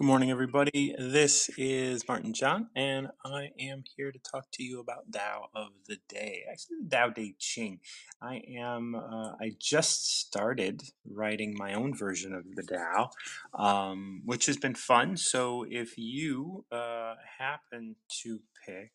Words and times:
Good 0.00 0.06
morning, 0.06 0.30
everybody. 0.30 0.94
This 0.98 1.50
is 1.58 2.08
Martin 2.08 2.32
John, 2.32 2.70
and 2.74 3.08
I 3.22 3.50
am 3.60 3.84
here 3.98 4.10
to 4.10 4.18
talk 4.18 4.46
to 4.52 4.62
you 4.62 4.80
about 4.80 5.12
Tao 5.12 5.48
of 5.54 5.72
the 5.88 5.98
Day. 6.08 6.42
Actually, 6.50 6.88
Tao 6.90 7.10
Te 7.10 7.34
Ching. 7.38 7.80
I 8.22 8.40
am. 8.56 8.94
Uh, 8.94 9.32
I 9.38 9.52
just 9.60 10.20
started 10.20 10.80
writing 11.04 11.54
my 11.54 11.74
own 11.74 11.94
version 11.94 12.32
of 12.32 12.46
the 12.54 12.62
Tao, 12.62 13.10
um, 13.52 14.22
which 14.24 14.46
has 14.46 14.56
been 14.56 14.74
fun. 14.74 15.18
So, 15.18 15.66
if 15.68 15.98
you 15.98 16.64
uh, 16.72 17.16
happen 17.38 17.96
to 18.22 18.40
pick 18.66 18.92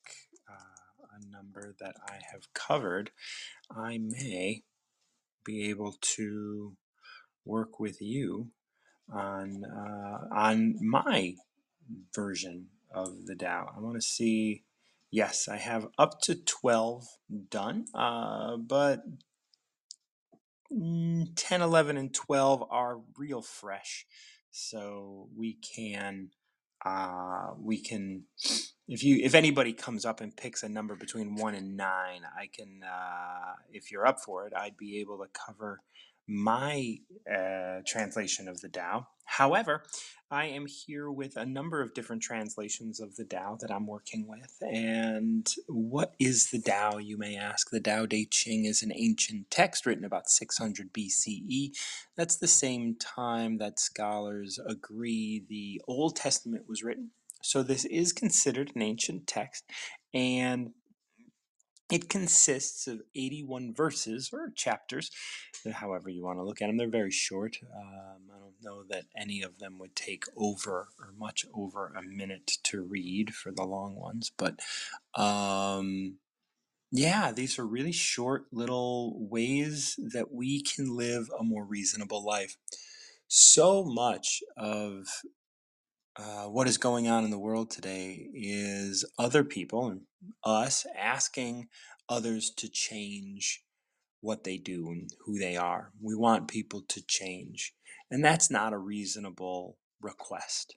uh, 0.49 1.17
a 1.17 1.31
number 1.31 1.75
that 1.81 1.97
I 2.09 2.15
have 2.31 2.51
covered, 2.55 3.11
I 3.69 3.99
may 3.99 4.63
be 5.45 5.69
able 5.69 5.97
to 6.15 6.75
work 7.45 7.79
with 7.79 8.01
you 8.01 8.49
on 9.13 9.63
uh, 9.65 10.35
on 10.35 10.75
my 10.81 11.35
version 12.13 12.67
of 12.93 13.25
the 13.25 13.35
Tao. 13.35 13.71
I 13.75 13.79
want 13.79 13.95
to 13.95 14.01
see. 14.01 14.63
Yes, 15.11 15.47
I 15.47 15.57
have 15.57 15.87
up 15.97 16.19
to 16.23 16.35
twelve 16.35 17.05
done, 17.49 17.85
uh, 17.93 18.57
but 18.57 19.03
mm, 20.71 21.27
10, 21.35 21.61
11, 21.61 21.97
and 21.97 22.13
12 22.13 22.63
are 22.69 22.99
real 23.17 23.41
fresh. 23.41 24.05
So 24.51 25.27
we 25.35 25.53
can, 25.75 26.29
uh, 26.85 27.51
we 27.59 27.81
can, 27.81 28.23
if 28.87 29.03
you, 29.03 29.17
if 29.23 29.35
anybody 29.35 29.73
comes 29.73 30.05
up 30.05 30.21
and 30.21 30.35
picks 30.35 30.63
a 30.63 30.69
number 30.69 30.95
between 30.95 31.35
one 31.35 31.55
and 31.55 31.75
nine, 31.75 32.21
I 32.37 32.47
can, 32.47 32.81
uh, 32.83 33.53
if 33.71 33.91
you're 33.91 34.07
up 34.07 34.19
for 34.21 34.47
it, 34.47 34.53
I'd 34.55 34.77
be 34.77 34.99
able 34.99 35.17
to 35.17 35.27
cover 35.45 35.81
my 36.27 36.97
uh, 37.31 37.81
translation 37.85 38.47
of 38.47 38.61
the 38.61 38.69
Tao. 38.69 39.07
However, 39.25 39.83
I 40.29 40.45
am 40.45 40.65
here 40.65 41.11
with 41.11 41.35
a 41.35 41.45
number 41.45 41.81
of 41.81 41.93
different 41.93 42.21
translations 42.21 42.99
of 42.99 43.15
the 43.15 43.25
Tao 43.25 43.57
that 43.61 43.71
I'm 43.71 43.87
working 43.87 44.27
with. 44.27 44.55
And 44.61 45.47
what 45.67 46.13
is 46.19 46.51
the 46.51 46.61
Tao, 46.61 46.97
you 46.97 47.17
may 47.17 47.35
ask? 47.35 47.69
The 47.69 47.79
Tao 47.79 48.05
Te 48.05 48.25
Ching 48.25 48.65
is 48.65 48.81
an 48.81 48.91
ancient 48.93 49.49
text 49.51 49.85
written 49.85 50.05
about 50.05 50.29
600 50.29 50.93
BCE. 50.93 51.71
That's 52.15 52.37
the 52.37 52.47
same 52.47 52.95
time 52.95 53.57
that 53.57 53.79
scholars 53.79 54.59
agree 54.67 55.43
the 55.47 55.81
Old 55.87 56.15
Testament 56.15 56.65
was 56.67 56.83
written. 56.83 57.11
So 57.41 57.61
this 57.61 57.85
is 57.85 58.11
considered 58.11 58.71
an 58.75 58.81
ancient 58.81 59.27
text. 59.27 59.65
And 60.13 60.71
it 61.91 62.09
consists 62.09 62.87
of 62.87 63.01
81 63.15 63.73
verses 63.73 64.31
or 64.33 64.51
chapters, 64.55 65.11
however 65.71 66.09
you 66.09 66.23
want 66.23 66.39
to 66.39 66.43
look 66.43 66.61
at 66.61 66.67
them. 66.67 66.77
They're 66.77 66.89
very 66.89 67.11
short. 67.11 67.57
Um, 67.63 68.21
I 68.33 68.39
don't 68.39 68.63
know 68.63 68.83
that 68.89 69.05
any 69.15 69.43
of 69.43 69.59
them 69.59 69.77
would 69.79 69.95
take 69.95 70.25
over 70.35 70.89
or 70.99 71.13
much 71.17 71.45
over 71.53 71.93
a 71.95 72.01
minute 72.01 72.57
to 72.63 72.81
read 72.81 73.35
for 73.35 73.51
the 73.51 73.63
long 73.63 73.95
ones, 73.95 74.31
but 74.35 74.59
um, 75.13 76.15
yeah, 76.91 77.31
these 77.31 77.59
are 77.59 77.67
really 77.67 77.91
short 77.91 78.45
little 78.51 79.15
ways 79.29 79.99
that 80.13 80.33
we 80.33 80.61
can 80.61 80.95
live 80.95 81.29
a 81.37 81.43
more 81.43 81.65
reasonable 81.65 82.23
life. 82.25 82.57
So 83.27 83.83
much 83.83 84.41
of 84.57 85.07
uh, 86.17 86.45
what 86.45 86.67
is 86.67 86.77
going 86.77 87.07
on 87.07 87.25
in 87.25 87.31
the 87.31 87.39
world 87.39 87.69
today 87.69 88.29
is 88.33 89.03
other 89.19 89.43
people 89.43 89.87
and 89.87 90.01
us 90.43 90.85
asking 90.97 91.67
others 92.09 92.51
to 92.57 92.69
change 92.69 93.63
what 94.21 94.43
they 94.43 94.57
do 94.57 94.89
and 94.89 95.09
who 95.25 95.37
they 95.37 95.55
are. 95.55 95.91
We 96.01 96.15
want 96.15 96.47
people 96.47 96.81
to 96.89 97.01
change. 97.05 97.73
And 98.09 98.23
that's 98.23 98.49
not 98.49 98.73
a 98.73 98.77
reasonable 98.77 99.77
request. 100.01 100.75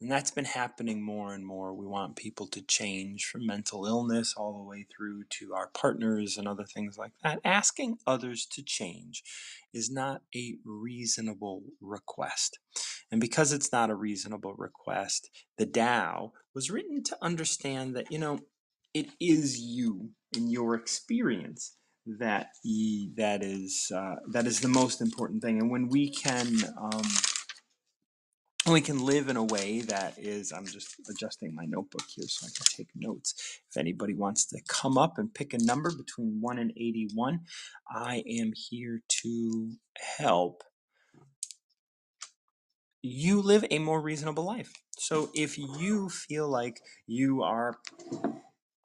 And 0.00 0.10
that's 0.10 0.30
been 0.30 0.44
happening 0.44 1.02
more 1.02 1.34
and 1.34 1.44
more. 1.44 1.74
We 1.74 1.86
want 1.86 2.14
people 2.14 2.46
to 2.48 2.62
change 2.62 3.24
from 3.24 3.46
mental 3.46 3.84
illness 3.84 4.32
all 4.36 4.56
the 4.56 4.62
way 4.62 4.86
through 4.96 5.24
to 5.30 5.54
our 5.54 5.70
partners 5.74 6.38
and 6.38 6.46
other 6.46 6.64
things 6.64 6.96
like 6.96 7.10
that. 7.24 7.40
Asking 7.44 7.98
others 8.06 8.46
to 8.52 8.62
change 8.62 9.24
is 9.74 9.90
not 9.90 10.22
a 10.36 10.54
reasonable 10.64 11.64
request. 11.80 12.60
And 13.10 13.20
because 13.20 13.52
it's 13.52 13.72
not 13.72 13.90
a 13.90 13.96
reasonable 13.96 14.54
request, 14.54 15.30
the 15.56 15.66
Tao 15.66 16.32
was 16.54 16.70
written 16.70 17.02
to 17.04 17.18
understand 17.20 17.96
that, 17.96 18.12
you 18.12 18.18
know, 18.18 18.38
it 18.98 19.08
is 19.20 19.58
you 19.58 20.10
in 20.36 20.50
your 20.50 20.74
experience 20.74 21.76
that 22.06 22.48
that 23.16 23.42
is 23.42 23.92
uh, 23.94 24.16
that 24.32 24.46
is 24.46 24.60
the 24.60 24.68
most 24.68 25.00
important 25.00 25.42
thing. 25.42 25.60
And 25.60 25.70
when 25.70 25.88
we 25.88 26.10
can 26.10 26.56
um, 26.80 27.02
we 28.68 28.80
can 28.80 29.04
live 29.04 29.28
in 29.28 29.36
a 29.36 29.44
way 29.44 29.80
that 29.80 30.18
is 30.18 30.52
i'm 30.52 30.66
just 30.66 30.96
adjusting 31.08 31.54
my 31.54 31.64
notebook 31.64 32.02
here 32.14 32.28
so 32.28 32.46
i 32.46 32.50
can 32.54 32.66
take 32.76 32.88
notes 32.94 33.60
if 33.70 33.76
anybody 33.78 34.14
wants 34.14 34.44
to 34.44 34.60
come 34.68 34.98
up 34.98 35.16
and 35.16 35.32
pick 35.32 35.54
a 35.54 35.58
number 35.58 35.90
between 35.90 36.38
1 36.40 36.58
and 36.58 36.72
81 36.72 37.40
i 37.90 38.22
am 38.28 38.52
here 38.54 39.00
to 39.22 39.72
help 40.18 40.64
you 43.00 43.40
live 43.40 43.64
a 43.70 43.78
more 43.78 44.02
reasonable 44.02 44.44
life 44.44 44.72
so 44.98 45.30
if 45.34 45.56
you 45.56 46.10
feel 46.10 46.46
like 46.46 46.80
you 47.06 47.42
are 47.42 47.76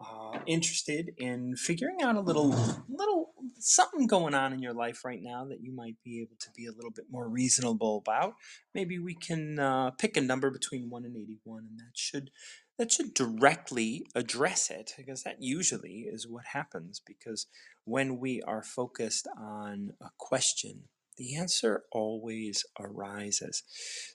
uh, 0.04 0.40
interested 0.46 1.14
in 1.18 1.56
figuring 1.56 2.02
out 2.02 2.16
a 2.16 2.20
little 2.20 2.50
little 2.90 3.34
something 3.60 4.08
going 4.08 4.34
on 4.34 4.54
in 4.54 4.62
your 4.62 4.74
life 4.74 5.06
right 5.06 5.22
now 5.22 5.46
that 5.46 5.62
you 5.62 5.74
might 5.74 5.96
be 6.04 6.22
able 6.22 6.36
to 6.40 6.50
be 6.56 6.66
a 6.66 6.72
little 6.72 6.92
bit 6.92 7.06
more 7.10 7.28
reasonable 7.28 8.04
about. 8.06 8.36
Maybe 8.74 9.00
we 9.00 9.16
can 9.16 9.60
uh, 9.60 9.92
pick 9.92 10.18
a 10.18 10.22
number 10.22 10.52
between 10.52 10.90
1 10.90 11.06
and 11.06 11.16
81 11.16 11.60
and 11.70 11.80
that 11.80 11.96
should 11.96 12.32
that 12.78 12.92
should 12.92 13.14
directly 13.14 14.04
address 14.16 14.72
it 14.72 14.94
because 14.98 15.24
that 15.24 15.38
usually 15.40 16.08
is 16.12 16.28
what 16.28 16.46
happens 16.54 17.02
because 17.06 17.46
when 17.86 18.20
we 18.20 18.42
are 18.42 18.64
focused 18.64 19.28
on 19.38 19.92
a 20.02 20.10
question 20.18 20.84
the 21.18 21.36
answer 21.36 21.84
always 21.92 22.66
arises. 22.80 23.64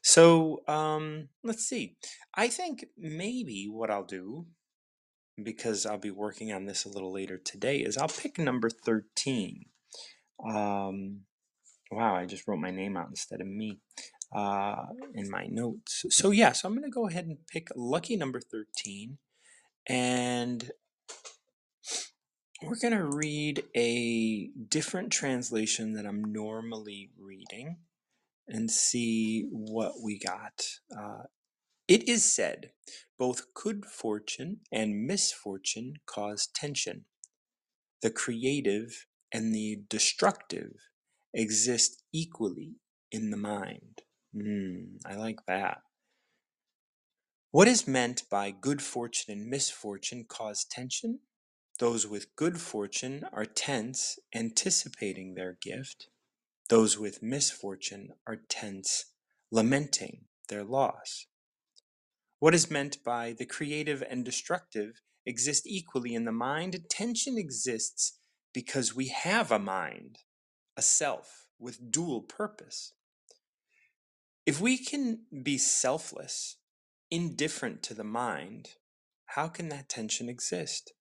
So 0.03 0.63
um, 0.67 1.29
let's 1.45 1.65
see. 1.65 1.97
I 2.35 2.49
think 2.49 2.87
maybe 2.97 3.67
what 3.71 3.91
i'll 3.91 4.05
do 4.05 4.47
because 5.43 5.87
I'll 5.87 5.99
be 5.99 6.11
working 6.11 6.53
on 6.53 6.67
this 6.67 6.85
a 6.85 6.89
little 6.89 7.13
later 7.13 7.39
today, 7.39 7.79
is 7.79 7.97
I'll 7.97 8.09
pick 8.09 8.39
number 8.39 8.69
13. 8.71 9.67
Um, 10.45 11.21
wow, 11.91 12.15
I 12.17 12.27
just 12.27 12.47
wrote 12.47 12.59
my 12.59 12.71
name 12.71 12.97
out 12.97 13.09
instead 13.09 13.41
of 13.41 13.47
me 13.47 13.79
uh, 14.35 14.87
in 15.15 15.31
my 15.31 15.47
notes. 15.47 16.05
So, 16.11 16.31
yeah, 16.31 16.53
so 16.53 16.69
I'm 16.69 16.75
going 16.75 16.85
to 16.85 16.95
go 16.95 17.09
ahead 17.09 17.27
and 17.27 17.39
pick 17.47 17.69
lucky 17.77 18.17
number 18.17 18.41
13. 18.41 19.19
And 19.87 20.71
we're 22.63 22.79
going 22.81 22.97
to 22.97 23.05
read 23.05 23.65
a 23.77 24.49
different 24.69 25.13
translation 25.13 25.95
that 25.95 26.07
I'm 26.07 26.33
normally 26.33 27.11
reading 27.19 27.77
and 28.49 28.71
see 28.71 29.47
what 29.51 29.93
we 30.03 30.19
got. 30.19 30.67
Uh, 30.97 31.25
it 31.89 32.09
is 32.09 32.25
said, 32.25 32.71
both 33.19 33.55
good 33.55 33.85
fortune 33.87 34.61
and 34.71 35.07
misfortune 35.07 35.95
cause 36.07 36.49
tension. 36.55 37.07
The 38.03 38.11
creative 38.11 39.07
and 39.33 39.55
the 39.55 39.83
destructive 39.89 40.73
exist 41.35 42.03
equally 42.13 42.75
in 43.11 43.31
the 43.31 43.37
mind. 43.37 44.03
Mm, 44.37 45.01
I 45.07 45.17
like 45.17 45.39
that. 45.47 45.79
What 47.51 47.67
is 47.67 47.89
meant 47.89 48.25
by 48.31 48.51
good 48.51 48.83
fortune 48.83 49.33
and 49.33 49.49
misfortune 49.49 50.27
cause 50.29 50.65
tension? 50.65 51.21
Those 51.79 52.07
with 52.07 52.37
good 52.37 52.61
fortune 52.61 53.25
are 53.33 53.47
tense, 53.47 54.19
anticipating 54.35 55.35
their 55.35 55.57
gift. 55.61 56.09
Those 56.69 56.99
with 56.99 57.23
misfortune 57.23 58.11
are 58.27 58.37
tense, 58.37 59.07
lamenting 59.51 60.27
their 60.49 60.65
loss. 60.65 61.27
What 62.39 62.55
is 62.55 62.71
meant 62.71 63.03
by 63.05 63.33
the 63.33 63.47
creative 63.47 64.03
and 64.09 64.25
destructive 64.25 65.01
exist 65.27 65.67
equally 65.67 66.15
in 66.15 66.25
the 66.25 66.33
mind. 66.33 66.89
Tension 66.89 67.37
exists 67.37 68.19
because 68.55 68.95
we 68.95 69.09
have 69.09 69.53
a 69.53 69.59
mind, 69.59 70.19
a 70.77 70.83
self 70.83 71.49
with 71.59 71.91
dual 71.91 72.23
purpose. 72.23 72.95
If 74.47 74.61
we 74.61 74.79
can 74.79 75.21
be 75.43 75.59
selfless, 75.59 76.57
indifferent 77.11 77.83
to 77.85 77.95
the 77.95 78.05
mind, 78.05 78.71
how 79.27 79.49
can 79.49 79.69
that 79.69 79.89
tension 79.89 80.29
exist? 80.29 80.93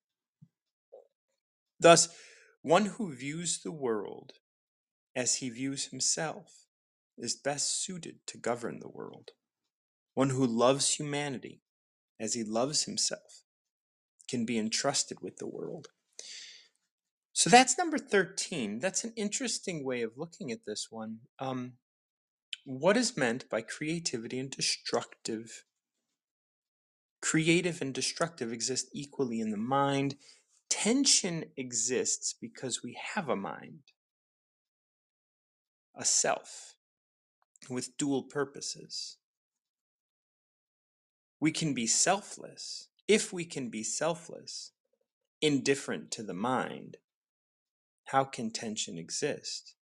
Thus, 1.80 2.10
one 2.62 2.86
who 2.86 3.16
views 3.16 3.62
the 3.64 3.72
world 3.72 4.34
as 5.16 5.36
he 5.36 5.50
views 5.50 5.86
himself 5.86 6.66
is 7.18 7.36
best 7.36 7.84
suited 7.84 8.18
to 8.28 8.38
govern 8.38 8.80
the 8.80 8.90
world. 8.90 9.32
One 10.18 10.32
who 10.32 10.48
loves 10.48 10.96
humanity 10.96 11.62
as 12.20 12.34
he 12.34 12.44
loves 12.44 12.86
himself 12.86 13.44
can 14.28 14.46
be 14.46 14.58
entrusted 14.58 15.20
with 15.22 15.38
the 15.38 15.46
world. 15.46 15.90
So 17.34 17.52
that's 17.52 17.78
number 17.78 18.00
13. 18.00 18.80
That's 18.80 19.04
an 19.04 19.14
interesting 19.16 19.86
way 19.86 20.02
of 20.02 20.18
looking 20.18 20.52
at 20.52 20.66
this 20.66 20.88
one. 20.90 21.20
Um, 21.38 21.74
what 22.66 22.98
is 22.98 23.16
meant 23.16 23.48
by 23.48 23.62
creativity 23.62 24.40
and 24.40 24.50
destructive 24.50 25.66
creative 27.22 27.80
and 27.80 27.94
destructive 27.94 28.52
exist 28.52 28.88
equally 28.94 29.40
in 29.40 29.52
the 29.52 29.56
mind. 29.58 30.16
Tension 30.68 31.46
exists 31.58 32.34
because 32.42 32.82
we 32.82 32.98
have 33.14 33.30
a 33.30 33.36
mind, 33.36 33.92
a 35.96 36.04
self, 36.04 36.74
with 37.70 37.96
dual 38.00 38.24
purposes. 38.24 39.18
We 41.40 41.52
can 41.52 41.74
be 41.74 41.88
selfless. 41.88 42.88
If 43.08 43.32
we 43.32 43.46
can 43.46 43.70
be 43.70 43.84
selfless, 43.84 44.72
indifferent 45.42 46.12
to 46.12 46.24
the 46.24 46.34
mind, 46.34 46.98
how 48.06 48.24
can 48.24 48.52
tension 48.52 48.98
exist? 48.98 49.76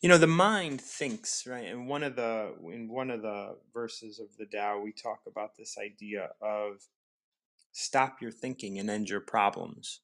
You 0.00 0.08
know, 0.08 0.18
the 0.18 0.26
mind 0.26 0.80
thinks, 0.80 1.46
right? 1.46 1.66
And 1.66 1.88
one 1.88 2.02
of 2.02 2.16
the 2.16 2.54
in 2.72 2.88
one 2.88 3.10
of 3.10 3.22
the 3.22 3.56
verses 3.72 4.20
of 4.20 4.36
the 4.38 4.44
Tao, 4.44 4.80
we 4.80 4.92
talk 4.92 5.20
about 5.26 5.56
this 5.56 5.76
idea 5.78 6.30
of 6.42 6.82
stop 7.72 8.20
your 8.20 8.30
thinking 8.30 8.78
and 8.78 8.90
end 8.90 9.08
your 9.08 9.20
problems. 9.20 10.00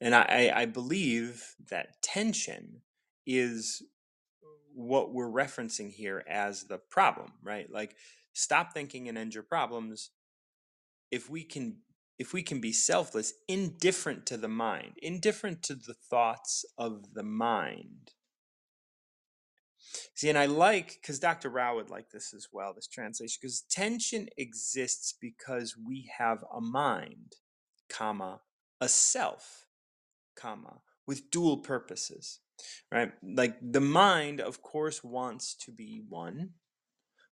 And 0.00 0.14
I, 0.14 0.52
I 0.54 0.66
believe 0.66 1.54
that 1.70 2.02
tension 2.02 2.82
is 3.26 3.82
what 4.74 5.12
we're 5.12 5.30
referencing 5.30 5.90
here 5.90 6.22
as 6.28 6.64
the 6.64 6.78
problem, 6.78 7.32
right? 7.42 7.68
Like 7.70 7.96
stop 8.38 8.72
thinking 8.72 9.08
and 9.08 9.18
end 9.18 9.34
your 9.34 9.42
problems. 9.42 10.10
If 11.10 11.30
we 11.30 11.44
can 11.44 11.78
if 12.18 12.32
we 12.32 12.42
can 12.42 12.60
be 12.60 12.72
selfless, 12.72 13.32
indifferent 13.46 14.26
to 14.26 14.36
the 14.36 14.48
mind, 14.48 14.94
indifferent 15.00 15.62
to 15.62 15.76
the 15.76 15.94
thoughts 15.94 16.64
of 16.76 17.14
the 17.14 17.22
mind, 17.22 18.10
See, 20.14 20.28
and 20.28 20.38
I 20.38 20.46
like 20.46 20.98
because 21.00 21.18
Dr. 21.18 21.48
Rao 21.48 21.76
would 21.76 21.90
like 21.90 22.10
this 22.10 22.34
as 22.34 22.48
well, 22.52 22.74
this 22.74 22.88
translation, 22.88 23.38
because 23.40 23.62
tension 23.62 24.28
exists 24.36 25.14
because 25.18 25.76
we 25.76 26.10
have 26.18 26.44
a 26.52 26.60
mind, 26.60 27.36
comma, 27.88 28.40
a 28.80 28.88
self, 28.88 29.66
comma, 30.36 30.80
with 31.06 31.30
dual 31.30 31.58
purposes. 31.58 32.40
Right? 32.92 33.12
Like 33.22 33.56
the 33.62 33.80
mind, 33.80 34.40
of 34.40 34.62
course, 34.62 35.04
wants 35.04 35.54
to 35.64 35.70
be 35.70 36.02
one, 36.08 36.50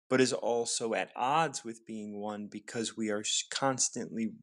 but 0.09 0.21
is 0.21 0.33
also 0.33 0.93
at 0.93 1.11
odds 1.15 1.63
with 1.63 1.85
being 1.85 2.19
one 2.19 2.47
because 2.47 2.95
we 2.95 3.09
are 3.09 3.23
constantly 3.49 4.33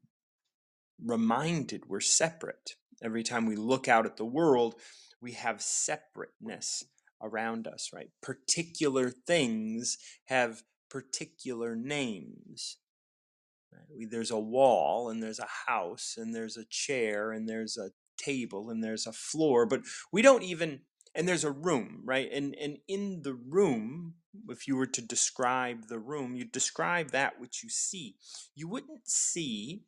reminded 1.03 1.83
we're 1.87 1.99
separate. 1.99 2.75
Every 3.03 3.23
time 3.23 3.45
we 3.45 3.55
look 3.55 3.87
out 3.87 4.05
at 4.05 4.17
the 4.17 4.25
world, 4.25 4.75
we 5.21 5.33
have 5.33 5.61
separateness 5.61 6.83
around 7.21 7.67
us, 7.67 7.89
right? 7.93 8.09
Particular 8.21 9.09
things 9.09 9.97
have 10.25 10.63
particular 10.89 11.75
names. 11.75 12.77
There's 14.09 14.31
a 14.31 14.39
wall, 14.39 15.09
and 15.09 15.23
there's 15.23 15.39
a 15.39 15.47
house, 15.67 16.15
and 16.17 16.33
there's 16.33 16.57
a 16.57 16.65
chair, 16.69 17.31
and 17.31 17.49
there's 17.49 17.77
a 17.77 17.89
table, 18.17 18.69
and 18.69 18.83
there's 18.83 19.07
a 19.07 19.13
floor, 19.13 19.65
but 19.65 19.81
we 20.11 20.21
don't 20.21 20.43
even, 20.43 20.81
and 21.15 21.27
there's 21.27 21.43
a 21.43 21.51
room, 21.51 22.01
right? 22.05 22.29
And, 22.31 22.55
and 22.61 22.77
in 22.87 23.21
the 23.23 23.33
room, 23.33 24.15
if 24.49 24.67
you 24.67 24.75
were 24.75 24.87
to 24.87 25.01
describe 25.01 25.87
the 25.87 25.99
room, 25.99 26.35
you'd 26.35 26.51
describe 26.51 27.11
that 27.11 27.39
which 27.39 27.63
you 27.63 27.69
see. 27.69 28.15
You 28.55 28.67
wouldn't 28.67 29.07
see 29.07 29.83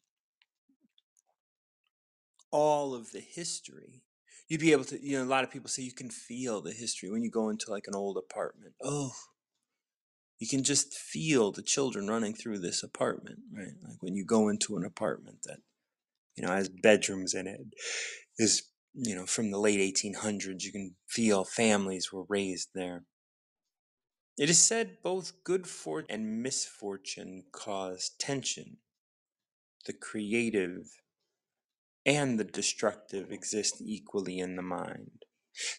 all 2.52 2.94
of 2.94 3.12
the 3.12 3.20
history. 3.20 4.04
You'd 4.48 4.62
be 4.62 4.72
able 4.72 4.86
to 4.86 5.04
you 5.04 5.18
know 5.18 5.24
a 5.24 5.26
lot 5.26 5.44
of 5.44 5.52
people 5.52 5.70
say 5.70 5.82
you 5.82 5.94
can 5.94 6.10
feel 6.10 6.62
the 6.62 6.72
history 6.72 7.10
when 7.10 7.24
you 7.24 7.32
go 7.32 7.50
into 7.50 7.72
like 7.72 7.88
an 7.88 7.96
old 7.96 8.18
apartment. 8.18 8.76
Oh 8.84 9.12
you 10.40 10.48
can 10.48 10.64
just 10.64 10.94
feel 10.94 11.52
the 11.52 11.62
children 11.62 12.08
running 12.08 12.34
through 12.34 12.60
this 12.60 12.84
apartment 12.84 13.40
right? 13.52 13.74
Like 13.84 14.02
when 14.02 14.16
you 14.16 14.26
go 14.26 14.50
into 14.50 14.78
an 14.78 14.86
apartment 14.86 15.40
that 15.44 15.60
you 16.36 16.46
know 16.46 16.52
has 16.52 16.70
bedrooms 16.70 17.34
in 17.34 17.48
it 17.48 17.62
is 18.38 18.64
you 18.94 19.16
know 19.16 19.26
from 19.26 19.52
the 19.52 19.60
late 19.60 19.80
1800s 19.96 20.64
you 20.64 20.72
can 20.72 20.96
feel 21.08 21.44
families 21.44 22.12
were 22.12 22.26
raised 22.28 22.70
there 22.74 23.04
it 24.38 24.50
is 24.50 24.60
said 24.60 24.98
both 25.04 25.44
good 25.44 25.68
fortune 25.68 26.08
and 26.10 26.44
misfortune 26.44 27.44
cause 27.52 28.12
tension 28.20 28.78
the 29.86 29.94
creative 29.94 31.02
and 32.06 32.40
the 32.40 32.44
destructive 32.44 33.32
exist 33.32 33.82
equally 33.84 34.40
in 34.40 34.56
the 34.56 34.62
mind. 34.62 35.26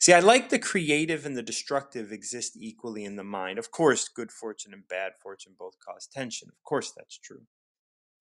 See, 0.01 0.13
I 0.13 0.21
like 0.21 0.49
the 0.49 0.59
creative 0.59 1.27
and 1.27 1.37
the 1.37 1.43
destructive 1.43 2.11
exist 2.11 2.57
equally 2.59 3.05
in 3.05 3.17
the 3.17 3.25
mind. 3.25 3.59
Of 3.59 3.71
course, 3.71 4.09
good 4.09 4.33
fortune 4.33 4.73
and 4.73 4.89
bad 4.89 5.13
fortune 5.23 5.55
both 5.59 5.75
cause 5.87 6.09
tension. 6.11 6.49
Of 6.49 6.63
course, 6.65 6.93
that's 6.97 7.19
true. 7.19 7.43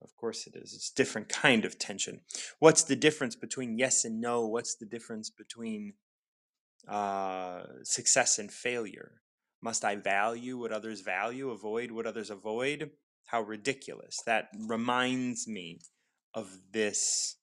Of 0.02 0.14
course, 0.14 0.46
it 0.46 0.54
is. 0.54 0.74
It's 0.74 0.90
different 0.90 1.30
kind 1.30 1.64
of 1.64 1.78
tension. 1.78 2.20
What's 2.58 2.84
the 2.84 2.96
difference 2.96 3.34
between 3.34 3.78
yes 3.78 4.04
and 4.04 4.20
no? 4.20 4.46
What's 4.46 4.76
the 4.76 4.86
difference 4.86 5.30
between 5.30 5.94
uh, 6.86 7.62
success 7.82 8.38
and 8.38 8.52
failure? 8.52 9.22
Must 9.62 9.84
I 9.84 9.96
value 9.96 10.58
what 10.58 10.72
others 10.72 11.00
value, 11.00 11.50
avoid 11.50 11.90
what 11.90 12.06
others 12.06 12.30
avoid? 12.30 12.90
How 13.26 13.42
ridiculous. 13.42 14.20
That 14.26 14.48
reminds 14.68 15.48
me 15.48 15.80
of 16.34 16.60
this 16.72 17.36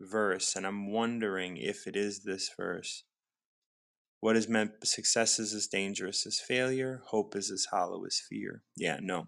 verse, 0.00 0.56
and 0.56 0.66
I'm 0.66 0.90
wondering 0.90 1.56
if 1.56 1.86
it 1.86 1.96
is 1.96 2.24
this 2.24 2.50
verse. 2.56 3.04
What 4.20 4.36
is 4.36 4.48
meant 4.48 4.86
success 4.86 5.40
is 5.40 5.52
as 5.52 5.66
dangerous 5.66 6.26
as 6.26 6.38
failure, 6.38 7.02
hope 7.06 7.34
is 7.34 7.50
as 7.50 7.66
hollow 7.72 8.04
as 8.04 8.20
fear. 8.28 8.62
Yeah, 8.76 8.98
no, 9.02 9.26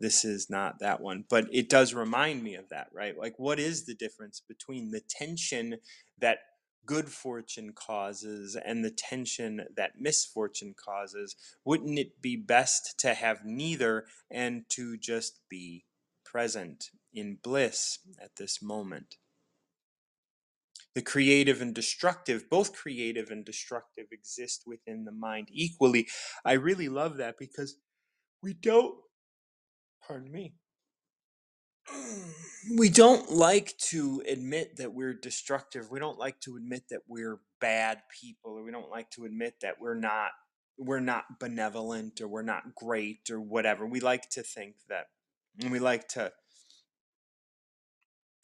this 0.00 0.24
is 0.24 0.50
not 0.50 0.80
that 0.80 1.00
one. 1.00 1.24
But 1.30 1.46
it 1.52 1.68
does 1.68 1.94
remind 1.94 2.42
me 2.42 2.56
of 2.56 2.68
that, 2.70 2.88
right? 2.92 3.16
Like, 3.16 3.34
what 3.36 3.60
is 3.60 3.86
the 3.86 3.94
difference 3.94 4.40
between 4.40 4.90
the 4.90 5.00
tension 5.00 5.76
that 6.18 6.38
good 6.86 7.08
fortune 7.08 7.72
causes 7.74 8.56
and 8.56 8.84
the 8.84 8.90
tension 8.90 9.66
that 9.76 10.00
misfortune 10.00 10.74
causes? 10.76 11.36
Wouldn't 11.64 11.98
it 11.98 12.20
be 12.20 12.36
best 12.36 12.98
to 13.00 13.14
have 13.14 13.44
neither 13.44 14.06
and 14.30 14.64
to 14.70 14.96
just 14.96 15.40
be 15.48 15.84
present 16.24 16.90
in 17.12 17.38
bliss 17.42 17.98
at 18.20 18.36
this 18.36 18.62
moment? 18.62 19.16
the 20.94 21.02
creative 21.02 21.62
and 21.62 21.74
destructive, 21.74 22.48
both 22.50 22.74
creative 22.74 23.30
and 23.30 23.44
destructive 23.44 24.06
exist 24.12 24.64
within 24.66 25.04
the 25.04 25.12
mind 25.12 25.48
equally. 25.50 26.06
I 26.44 26.52
really 26.52 26.88
love 26.88 27.16
that 27.16 27.36
because 27.38 27.76
we 28.42 28.52
don't, 28.52 28.94
pardon 30.06 30.30
me, 30.30 30.54
we 32.76 32.88
don't 32.88 33.30
like 33.30 33.76
to 33.90 34.22
admit 34.28 34.76
that 34.76 34.94
we're 34.94 35.14
destructive. 35.14 35.90
We 35.90 35.98
don't 35.98 36.18
like 36.18 36.40
to 36.40 36.56
admit 36.56 36.84
that 36.90 37.00
we're 37.08 37.40
bad 37.60 38.02
people, 38.20 38.52
or 38.52 38.62
we 38.62 38.70
don't 38.70 38.90
like 38.90 39.10
to 39.12 39.24
admit 39.24 39.54
that 39.62 39.80
we're 39.80 39.98
not 39.98 40.30
we're 40.78 41.00
not 41.00 41.38
benevolent 41.38 42.20
or 42.20 42.28
we're 42.28 42.42
not 42.42 42.74
great 42.74 43.30
or 43.30 43.40
whatever. 43.40 43.86
We 43.86 44.00
like 44.00 44.28
to 44.30 44.42
think 44.42 44.76
that 44.88 45.06
and 45.60 45.70
we 45.70 45.78
like 45.78 46.08
to 46.08 46.32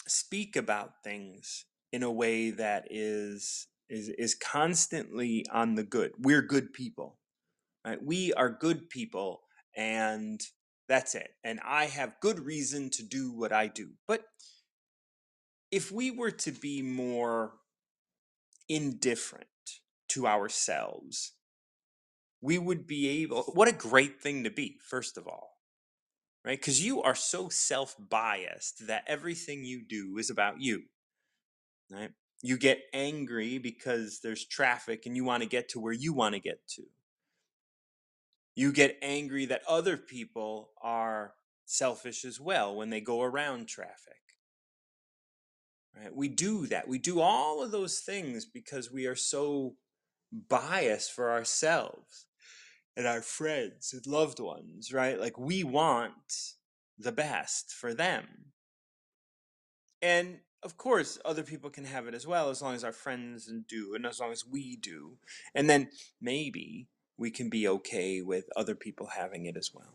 speak 0.07 0.57
about 0.57 1.03
things 1.03 1.65
in 1.93 2.03
a 2.03 2.13
way 2.13 2.51
that 2.51 2.87
is 2.91 3.67
is 3.89 4.09
is 4.11 4.35
constantly 4.35 5.47
on 5.51 5.75
the 5.75 5.85
good. 5.85 6.13
We're 6.19 6.43
good 6.43 6.73
people. 6.73 7.19
Right? 7.85 8.03
We 8.03 8.33
are 8.35 8.51
good 8.51 8.91
people 8.91 9.41
and 9.77 10.41
that's 10.89 11.15
it. 11.15 11.31
And 11.45 11.61
I 11.65 11.87
have 11.87 12.21
good 12.21 12.41
reason 12.41 12.91
to 12.91 13.03
do 13.03 13.33
what 13.33 13.53
I 13.53 13.67
do. 13.67 13.91
But 14.07 14.25
if 15.71 15.93
we 15.93 16.11
were 16.11 16.31
to 16.31 16.53
be 16.53 16.83
more 16.83 17.53
indifferent 18.69 19.47
to 20.11 20.27
ourselves, 20.27 21.33
we 22.41 22.59
would 22.59 22.87
be 22.87 23.23
able, 23.23 23.43
what 23.55 23.69
a 23.69 23.73
great 23.73 24.21
thing 24.21 24.45
to 24.45 24.51
be, 24.51 24.79
first 24.89 25.19
of 25.19 25.27
all, 25.27 25.51
right? 26.45 26.59
Because 26.59 26.85
you 26.85 27.03
are 27.03 27.15
so 27.15 27.49
self 27.49 27.97
biased 27.99 28.87
that 28.87 29.05
everything 29.07 29.65
you 29.65 29.83
do 29.87 30.17
is 30.19 30.31
about 30.31 30.61
you 30.61 30.85
right? 31.91 32.11
You 32.43 32.57
get 32.57 32.83
angry 32.93 33.59
because 33.59 34.21
there's 34.23 34.45
traffic 34.45 35.07
and 35.07 35.17
you 35.17 35.25
want 35.25 35.43
to 35.43 35.49
get 35.49 35.71
to 35.71 35.81
where 35.81 35.93
you 35.93 36.13
want 36.13 36.35
to 36.35 36.41
get 36.41 36.67
to. 36.77 36.83
You 38.59 38.73
get 38.73 38.99
angry 39.03 39.47
that 39.47 39.63
other 39.69 39.97
people 39.97 40.71
are 40.83 41.35
selfish 41.65 42.25
as 42.25 42.41
well 42.41 42.75
when 42.75 42.91
they 42.91 43.01
go 43.01 43.23
around 43.23 43.69
traffic. 43.69 44.17
Right? 45.97 46.13
We 46.13 46.27
do 46.27 46.67
that. 46.67 46.89
We 46.89 46.99
do 46.99 47.21
all 47.21 47.63
of 47.63 47.71
those 47.71 48.01
things 48.01 48.45
because 48.47 48.91
we 48.91 49.07
are 49.07 49.15
so 49.15 49.77
biased 50.49 51.13
for 51.13 51.31
ourselves 51.31 52.27
and 52.97 53.07
our 53.07 53.23
friends 53.23 53.93
and 53.93 54.05
loved 54.09 54.41
ones, 54.41 54.93
right? 54.93 55.21
Like 55.21 55.39
we 55.39 55.63
want 55.63 56.57
the 56.99 57.13
best 57.13 57.71
for 57.71 57.95
them. 57.95 58.27
And 60.03 60.41
of 60.65 60.77
course, 60.77 61.17
other 61.25 61.45
people 61.45 61.71
can 61.71 61.85
have 61.85 62.09
it 62.09 62.15
as 62.15 62.27
well, 62.27 62.51
as 62.51 62.61
long 62.61 62.75
as 62.75 62.83
our 62.83 62.91
friends 62.91 63.49
do, 63.69 63.95
and 63.95 64.05
as 64.05 64.19
long 64.19 64.33
as 64.33 64.45
we 64.45 64.75
do. 64.75 65.19
And 65.55 65.71
then 65.71 65.91
maybe 66.21 66.89
we 67.19 67.31
can 67.31 67.51
be 67.51 67.69
okay 67.69 68.23
with 68.23 68.49
other 68.57 68.75
people 68.75 69.09
having 69.17 69.45
it 69.47 69.57
as 69.57 69.73
well. 69.75 69.95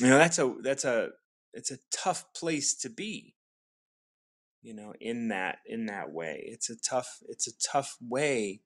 You 0.00 0.10
know, 0.10 0.18
that's 0.18 0.38
a 0.38 0.54
that's 0.62 0.84
a 0.84 1.08
it's 1.54 1.70
a 1.70 1.78
tough 1.90 2.32
place 2.34 2.74
to 2.74 2.90
be, 2.90 3.34
you 4.62 4.74
know, 4.74 4.92
in 5.00 5.28
that 5.28 5.58
in 5.64 5.86
that 5.86 6.12
way. 6.12 6.42
It's 6.46 6.68
a 6.68 6.76
tough 6.76 7.22
it's 7.28 7.48
a 7.48 7.58
tough 7.58 7.96
way 8.00 8.60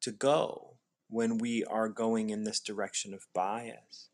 to 0.00 0.10
go 0.10 0.78
when 1.10 1.36
we 1.36 1.64
are 1.64 1.90
going 1.90 2.30
in 2.30 2.44
this 2.44 2.60
direction 2.60 3.12
of 3.12 3.26
bias. 3.34 4.08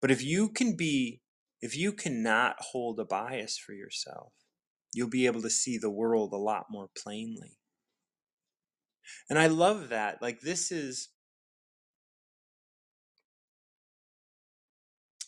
But 0.00 0.10
if 0.10 0.24
you 0.24 0.48
can 0.48 0.76
be 0.76 1.20
if 1.60 1.76
you 1.76 1.92
cannot 1.92 2.56
hold 2.58 2.98
a 2.98 3.04
bias 3.04 3.58
for 3.58 3.74
yourself, 3.74 4.32
you'll 4.94 5.10
be 5.10 5.26
able 5.26 5.42
to 5.42 5.50
see 5.50 5.76
the 5.76 5.90
world 5.90 6.32
a 6.32 6.36
lot 6.36 6.66
more 6.70 6.88
plainly. 6.96 7.58
And 9.28 9.38
I 9.38 9.46
love 9.46 9.88
that. 9.90 10.20
Like 10.22 10.40
this 10.40 10.72
is 10.72 11.08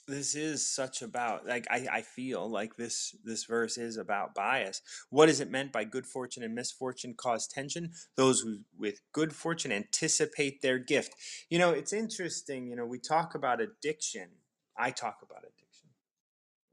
this 0.07 0.35
is 0.35 0.67
such 0.67 1.01
about 1.01 1.47
like 1.47 1.67
I, 1.71 1.87
I 1.91 2.03
feel 2.03 2.49
like 2.51 2.77
this 2.77 3.17
this 3.25 3.45
verse 3.45 3.79
is 3.79 3.97
about 3.97 4.35
bias. 4.35 4.83
What 5.11 5.29
is 5.29 5.41
it 5.41 5.51
meant 5.51 5.73
by 5.73 5.85
good 5.85 6.07
fortune 6.07 6.43
and 6.43 6.55
misfortune 6.55 7.15
cause 7.17 7.47
tension? 7.47 7.93
Those 8.17 8.41
who 8.41 8.59
with 8.79 9.01
good 9.13 9.33
fortune 9.35 9.73
anticipate 9.73 10.61
their 10.61 10.79
gift. 10.79 11.15
You 11.49 11.59
know 11.59 11.71
it's 11.71 11.93
interesting 11.93 12.69
you 12.69 12.77
know 12.77 12.87
we 12.87 12.99
talk 12.99 13.35
about 13.35 13.61
addiction. 13.61 14.29
I 14.77 14.91
talk 14.91 15.19
about 15.23 15.45
addiction. 15.45 15.89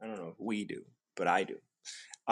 I 0.01 0.07
don't 0.07 0.17
know 0.17 0.29
if 0.29 0.39
we 0.39 0.65
do 0.65 0.83
but 1.15 1.27
i 1.27 1.43
do. 1.43 1.57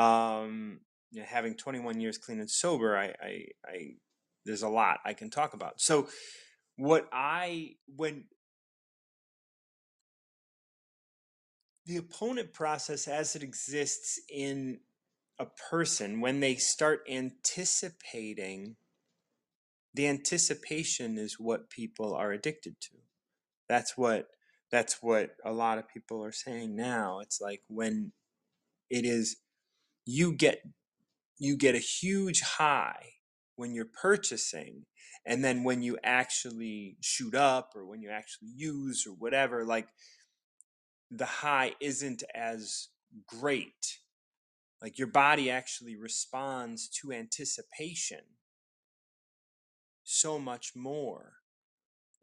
Um 0.02 0.80
you 1.12 1.22
know, 1.22 1.28
having 1.28 1.56
21 1.56 2.00
years 2.00 2.18
clean 2.18 2.40
and 2.40 2.50
sober 2.50 2.98
I, 2.98 3.14
I 3.22 3.46
i 3.66 3.94
there's 4.46 4.64
a 4.64 4.70
lot 4.70 5.00
i 5.06 5.14
can 5.14 5.30
talk 5.30 5.54
about. 5.54 5.82
So 5.82 6.08
what 6.78 7.08
i 7.12 7.72
when 7.96 8.26
the 11.86 11.98
opponent 11.98 12.54
process 12.54 13.08
as 13.08 13.36
it 13.36 13.44
exists 13.44 14.22
in 14.30 14.80
a 15.40 15.48
person 15.72 16.22
when 16.22 16.40
they 16.40 16.56
start 16.56 17.02
anticipating 17.10 18.76
the 19.94 20.08
anticipation 20.08 21.18
is 21.18 21.40
what 21.40 21.70
people 21.70 22.14
are 22.14 22.32
addicted 22.32 22.80
to. 22.80 22.98
That's 23.68 23.98
what 23.98 24.28
that's 24.72 25.02
what 25.02 25.32
a 25.44 25.52
lot 25.52 25.80
of 25.80 25.90
people 25.90 26.24
are 26.24 26.32
saying 26.32 26.76
now. 26.76 27.22
It's 27.22 27.42
like 27.42 27.62
when 27.68 28.12
it 28.90 29.04
is 29.04 29.38
you 30.06 30.34
get 30.34 30.62
you 31.40 31.58
get 31.58 31.76
a 31.76 31.80
huge 31.80 32.42
high 32.42 33.14
when 33.60 33.74
you're 33.74 33.86
purchasing 34.02 34.86
and 35.26 35.44
then 35.44 35.64
when 35.64 35.82
you 35.82 35.98
actually 36.04 36.96
shoot 37.02 37.36
up 37.36 37.72
or 37.76 37.86
when 37.86 38.02
you 38.02 38.10
actually 38.10 38.50
use 38.56 39.06
or 39.06 39.12
whatever 39.12 39.66
like 39.66 39.88
the 41.12 41.26
high 41.26 41.74
isn't 41.82 42.24
as 42.34 42.88
great. 43.28 43.98
Like 44.82 44.98
your 44.98 45.08
body 45.08 45.52
actually 45.52 45.98
responds 45.98 46.88
to 47.02 47.12
anticipation 47.12 48.22
so 50.04 50.40
much 50.40 50.72
more. 50.76 51.34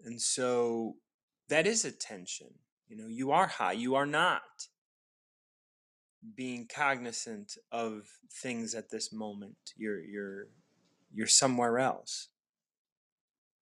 And 0.02 0.21
so 0.21 0.95
that 1.49 1.66
is 1.66 1.85
a 1.85 1.93
tension 1.93 2.49
you 2.88 2.97
know 2.97 3.09
you 3.09 3.33
are 3.33 3.47
high 3.49 3.73
you 3.73 3.95
are 3.97 4.07
not 4.07 4.43
being 6.35 6.66
cognizant 6.66 7.57
of 7.71 8.02
things 8.43 8.75
at 8.75 8.90
this 8.90 9.12
moment. 9.12 9.57
You're 9.76 10.00
you're 10.00 10.49
you're 11.16 11.26
somewhere 11.26 11.78
else. 11.78 12.28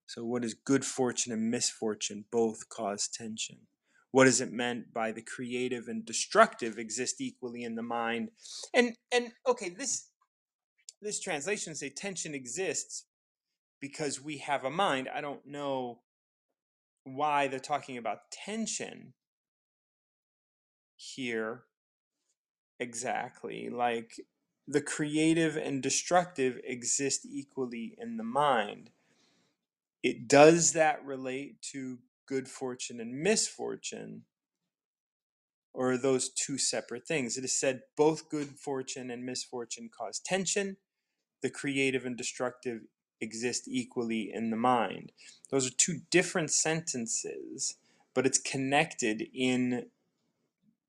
So 0.06 0.24
what 0.24 0.44
is 0.44 0.54
good 0.54 0.84
fortune 0.84 1.32
and 1.32 1.50
misfortune 1.50 2.24
both 2.30 2.68
cause 2.68 3.08
tension? 3.08 3.60
What 4.10 4.26
is 4.26 4.40
it 4.40 4.52
meant 4.52 4.92
by 4.92 5.12
the 5.12 5.22
creative 5.22 5.88
and 5.88 6.04
destructive 6.04 6.78
exist 6.78 7.20
equally 7.20 7.62
in 7.62 7.76
the 7.76 7.82
mind? 7.82 8.30
And 8.74 8.94
and 9.12 9.32
okay 9.46 9.70
this 9.70 10.08
this 11.00 11.20
translation 11.20 11.74
say 11.74 11.90
tension 11.90 12.34
exists 12.34 13.06
because 13.80 14.20
we 14.22 14.38
have 14.38 14.64
a 14.64 14.70
mind. 14.70 15.08
I 15.14 15.20
don't 15.20 15.46
know 15.46 16.00
why 17.04 17.48
they're 17.48 17.60
talking 17.60 17.98
about 17.98 18.30
tension 18.32 19.12
here 20.96 21.64
exactly. 22.80 23.68
Like 23.70 24.14
the 24.66 24.80
creative 24.80 25.56
and 25.56 25.82
destructive 25.82 26.58
exist 26.64 27.26
equally 27.26 27.94
in 27.98 28.16
the 28.16 28.24
mind. 28.24 28.90
It 30.02 30.28
does 30.28 30.72
that 30.72 31.04
relate 31.04 31.60
to 31.72 31.98
good 32.26 32.48
fortune 32.48 33.00
and 33.00 33.22
misfortune, 33.22 34.22
or 35.72 35.92
are 35.92 35.98
those 35.98 36.30
two 36.30 36.56
separate 36.56 37.06
things? 37.06 37.36
It 37.36 37.44
is 37.44 37.58
said 37.58 37.82
both 37.96 38.30
good 38.30 38.48
fortune 38.58 39.10
and 39.10 39.24
misfortune 39.24 39.90
cause 39.96 40.18
tension. 40.18 40.76
The 41.42 41.50
creative 41.50 42.06
and 42.06 42.16
destructive 42.16 42.82
exist 43.20 43.64
equally 43.66 44.30
in 44.32 44.50
the 44.50 44.56
mind. 44.56 45.12
Those 45.50 45.66
are 45.66 45.74
two 45.76 46.00
different 46.10 46.50
sentences, 46.50 47.76
but 48.14 48.26
it's 48.26 48.38
connected 48.38 49.26
in 49.34 49.86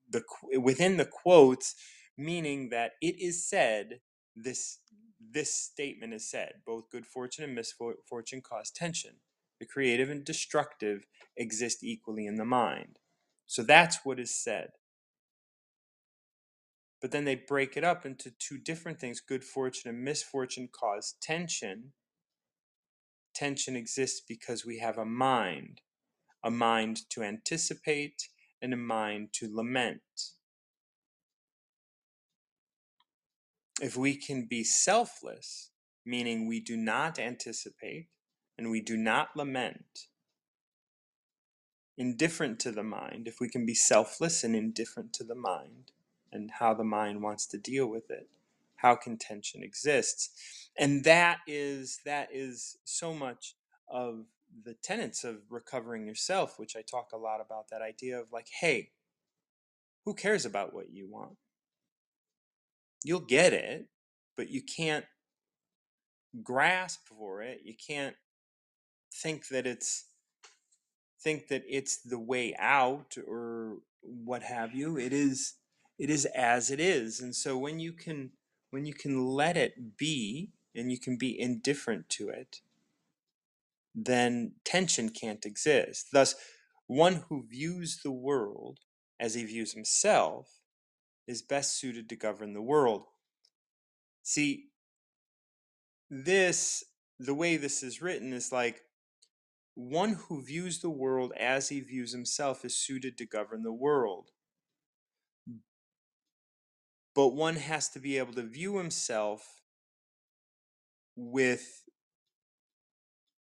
the 0.10 0.24
within 0.60 0.98
the 0.98 1.06
quotes, 1.06 1.76
meaning 2.18 2.70
that 2.70 2.94
it 3.02 3.20
is 3.20 3.48
said 3.48 4.00
this 4.36 4.80
this 5.20 5.54
statement 5.54 6.14
is 6.14 6.30
said 6.30 6.56
both 6.66 6.90
good 6.92 7.06
fortune 7.06 7.44
and 7.44 7.56
misfortune 7.56 8.42
cause 8.42 8.72
tension. 8.72 9.16
The 9.60 9.66
creative 9.66 10.10
and 10.10 10.24
destructive 10.26 11.06
exist 11.38 11.84
equally 11.84 12.28
in 12.28 12.36
the 12.36 12.46
mind. 12.46 13.00
So 13.48 13.64
that's 13.64 14.00
what 14.04 14.20
is 14.20 14.36
said. 14.36 14.72
But 17.02 17.12
then 17.12 17.26
they 17.26 17.36
break 17.36 17.78
it 17.78 17.84
up 17.84 18.06
into 18.06 18.32
two 18.32 18.58
different 18.58 19.00
things. 19.00 19.22
Good 19.22 19.44
fortune 19.44 19.90
and 19.90 20.04
misfortune 20.04 20.70
cause 20.72 21.16
tension. 21.22 21.94
Tension 23.36 23.76
exists 23.76 24.22
because 24.28 24.66
we 24.66 24.80
have 24.80 24.98
a 24.98 25.06
mind, 25.06 25.82
a 26.44 26.52
mind 26.52 27.02
to 27.12 27.24
anticipate 27.24 28.30
and 28.62 28.74
a 28.74 28.78
mind 28.78 29.30
to 29.34 29.50
lament. 29.54 30.02
If 33.82 33.98
we 33.98 34.16
can 34.16 34.46
be 34.46 34.64
selfless, 34.64 35.72
meaning 36.06 36.48
we 36.48 36.60
do 36.60 36.78
not 36.78 37.20
anticipate 37.20 38.08
and 38.58 38.70
we 38.70 38.82
do 38.82 38.96
not 38.96 39.36
lament, 39.36 40.08
indifferent 41.98 42.60
to 42.60 42.72
the 42.72 42.84
mind, 42.84 43.28
if 43.28 43.40
we 43.40 43.50
can 43.50 43.66
be 43.66 43.76
selfless 43.76 44.44
and 44.44 44.56
indifferent 44.56 45.14
to 45.14 45.24
the 45.24 45.36
mind 45.36 45.92
and 46.32 46.52
how 46.60 46.74
the 46.74 46.84
mind 46.84 47.22
wants 47.22 47.46
to 47.48 47.58
deal 47.58 47.88
with 47.88 48.10
it, 48.10 48.30
how 48.78 48.96
contention 48.96 49.64
exists. 49.64 50.70
And 50.78 51.04
that 51.04 51.40
is 51.48 52.00
that 52.06 52.30
is 52.32 52.78
so 52.84 53.14
much 53.14 53.56
of 53.90 54.26
the 54.64 54.74
tenets 54.74 55.24
of 55.24 55.38
recovering 55.50 56.08
yourself, 56.08 56.58
which 56.58 56.76
I 56.76 56.82
talk 56.82 57.12
a 57.14 57.18
lot 57.18 57.42
about 57.42 57.70
that 57.70 57.82
idea 57.82 58.20
of 58.20 58.32
like, 58.32 58.48
hey, 58.62 58.92
who 60.06 60.14
cares 60.14 60.46
about 60.46 60.74
what 60.74 60.92
you 60.92 61.08
want? 61.10 61.38
You'll 63.06 63.20
get 63.22 63.54
it 63.54 63.88
but 64.36 64.50
you 64.50 64.62
can't 64.62 65.06
grasp 66.44 67.08
for 67.08 67.42
it. 67.42 67.62
You 67.64 67.74
can't 67.76 68.16
think 69.14 69.48
that 69.50 69.66
it's 69.66 70.06
think 71.22 71.48
that 71.48 71.64
it's 71.68 71.98
the 71.98 72.20
way 72.20 72.54
out 72.60 73.16
or 73.28 73.78
what 74.02 74.44
have 74.44 74.74
you. 74.76 74.98
It 74.98 75.14
is 75.14 75.56
it 75.98 76.10
is 76.10 76.26
as 76.36 76.70
it 76.70 76.80
is. 76.80 77.22
And 77.22 77.36
so 77.36 77.58
when 77.58 77.80
you 77.80 77.94
can 77.94 78.32
when 78.72 78.86
you 78.86 78.94
can 78.94 79.26
let 79.26 79.56
it 79.56 79.98
be 79.98 80.52
and 80.76 80.92
you 80.92 81.00
can 81.00 81.18
be 81.18 81.40
indifferent 81.40 82.10
to 82.10 82.30
it, 82.30 82.60
then 83.96 84.54
tension 84.66 85.10
can't 85.10 85.46
exist. 85.46 86.08
Thus, 86.12 86.36
one 86.88 87.24
who 87.30 87.46
views 87.48 88.02
the 88.04 88.12
world 88.12 88.80
as 89.20 89.36
he 89.36 89.46
views 89.46 89.72
himself 89.72 90.60
is 91.28 91.42
best 91.42 91.78
suited 91.80 92.10
to 92.10 92.16
govern 92.16 92.54
the 92.54 92.62
world. 92.62 93.04
See, 94.24 94.66
this, 96.10 96.84
the 97.20 97.34
way 97.34 97.58
this 97.58 97.84
is 97.84 98.02
written, 98.02 98.34
is 98.34 98.52
like 98.52 98.82
one 99.76 100.14
who 100.14 100.42
views 100.42 100.80
the 100.80 100.90
world 100.90 101.34
as 101.38 101.70
he 101.70 101.80
views 101.82 102.12
himself 102.12 102.64
is 102.64 102.78
suited 102.78 103.18
to 103.18 103.26
govern 103.26 103.64
the 103.64 103.74
world. 103.74 104.30
But 107.14 107.30
one 107.30 107.56
has 107.56 107.90
to 107.90 108.00
be 108.00 108.18
able 108.18 108.34
to 108.34 108.44
view 108.44 108.78
himself 108.78 109.62
with 111.16 111.84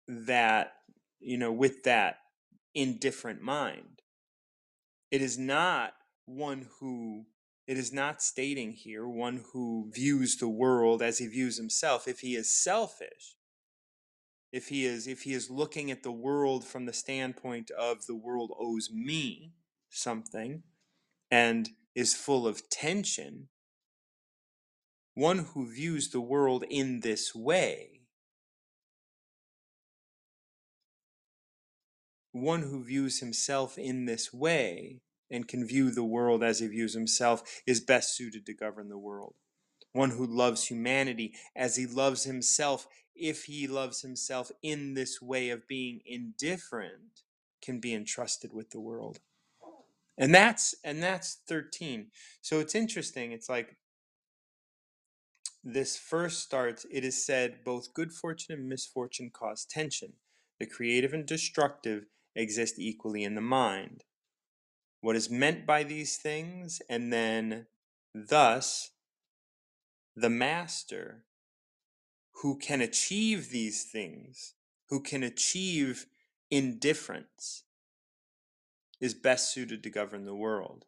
that, 0.07 0.73
you 1.19 1.37
know, 1.37 1.51
with 1.51 1.83
that 1.83 2.17
indifferent 2.75 3.41
mind. 3.41 4.01
It 5.09 5.21
is 5.21 5.37
not 5.37 5.93
one 6.25 6.67
who 6.79 7.25
it 7.67 7.77
is 7.77 7.93
not 7.93 8.21
stating 8.21 8.73
here 8.73 9.07
one 9.07 9.43
who 9.53 9.89
views 9.93 10.37
the 10.37 10.49
world 10.49 11.01
as 11.01 11.19
he 11.19 11.27
views 11.27 11.57
himself. 11.57 12.07
If 12.07 12.19
he 12.19 12.35
is 12.35 12.49
selfish, 12.49 13.37
if 14.51 14.67
he 14.67 14.85
is 14.85 15.07
if 15.07 15.21
he 15.21 15.33
is 15.33 15.49
looking 15.49 15.91
at 15.91 16.03
the 16.03 16.11
world 16.11 16.65
from 16.65 16.85
the 16.85 16.93
standpoint 16.93 17.71
of 17.71 18.05
the 18.07 18.15
world 18.15 18.51
owes 18.59 18.89
me 18.91 19.53
something, 19.89 20.63
and 21.29 21.69
is 21.95 22.13
full 22.13 22.47
of 22.47 22.69
tension, 22.69 23.47
one 25.13 25.39
who 25.53 25.71
views 25.71 26.09
the 26.09 26.21
world 26.21 26.65
in 26.69 27.01
this 27.01 27.35
way, 27.35 28.01
one 32.31 32.63
who 32.63 32.83
views 32.83 33.19
himself 33.19 33.77
in 33.77 34.05
this 34.05 34.33
way 34.33 35.01
and 35.31 35.47
can 35.47 35.65
view 35.65 35.89
the 35.89 36.03
world 36.03 36.43
as 36.43 36.59
he 36.59 36.67
views 36.67 36.93
himself 36.93 37.61
is 37.65 37.79
best 37.79 38.15
suited 38.15 38.45
to 38.45 38.53
govern 38.53 38.89
the 38.89 38.97
world. 38.97 39.35
One 39.93 40.11
who 40.11 40.25
loves 40.25 40.67
humanity 40.67 41.33
as 41.55 41.75
he 41.75 41.85
loves 41.85 42.23
himself, 42.23 42.87
if 43.15 43.45
he 43.45 43.67
loves 43.67 44.01
himself 44.01 44.51
in 44.61 44.93
this 44.93 45.21
way 45.21 45.49
of 45.49 45.67
being 45.67 46.01
indifferent, 46.05 47.23
can 47.61 47.79
be 47.79 47.93
entrusted 47.93 48.53
with 48.53 48.71
the 48.71 48.79
world. 48.79 49.19
And 50.17 50.35
that's 50.35 50.75
and 50.83 51.01
that's 51.01 51.39
13. 51.47 52.07
So 52.41 52.59
it's 52.59 52.75
interesting. 52.75 53.31
It's 53.31 53.49
like 53.49 53.77
this 55.63 55.97
first 55.97 56.41
starts, 56.41 56.85
it 56.91 57.03
is 57.03 57.23
said 57.23 57.63
both 57.63 57.93
good 57.93 58.11
fortune 58.11 58.55
and 58.55 58.67
misfortune 58.67 59.29
cause 59.31 59.65
tension. 59.65 60.13
The 60.59 60.65
creative 60.65 61.13
and 61.13 61.25
destructive 61.25 62.05
exist 62.35 62.75
equally 62.79 63.23
in 63.23 63.35
the 63.35 63.41
mind. 63.41 64.03
What 65.01 65.15
is 65.15 65.29
meant 65.29 65.65
by 65.65 65.83
these 65.83 66.17
things, 66.17 66.81
and 66.89 67.11
then 67.11 67.65
thus 68.13 68.91
the 70.15 70.29
master 70.29 71.25
who 72.41 72.57
can 72.57 72.81
achieve 72.81 73.49
these 73.49 73.83
things, 73.83 74.53
who 74.89 75.01
can 75.01 75.23
achieve 75.23 76.05
indifference, 76.49 77.63
is 78.99 79.13
best 79.13 79.51
suited 79.51 79.81
to 79.83 79.89
govern 79.89 80.25
the 80.25 80.35
world 80.35 80.85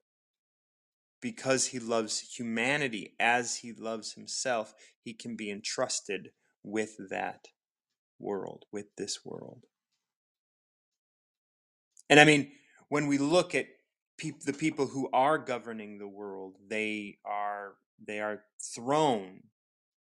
because 1.23 1.67
he 1.67 1.79
loves 1.79 2.37
humanity 2.37 3.15
as 3.17 3.55
he 3.57 3.71
loves 3.71 4.13
himself, 4.13 4.75
he 5.01 5.13
can 5.13 5.37
be 5.37 5.49
entrusted 5.49 6.31
with 6.63 6.97
that 7.09 7.47
world, 8.19 8.65
with 8.73 8.87
this 8.97 9.23
world. 9.23 9.63
And 12.09 12.19
I 12.19 12.25
mean, 12.25 12.51
when 12.89 13.07
we 13.07 13.17
look 13.17 13.55
at 13.55 13.67
the 14.17 14.53
people 14.53 14.87
who 14.87 15.09
are 15.11 15.37
governing 15.37 15.97
the 15.97 16.07
world, 16.07 16.55
they 16.67 17.17
are 17.25 17.73
they 18.05 18.19
are 18.19 18.43
thrown 18.61 19.43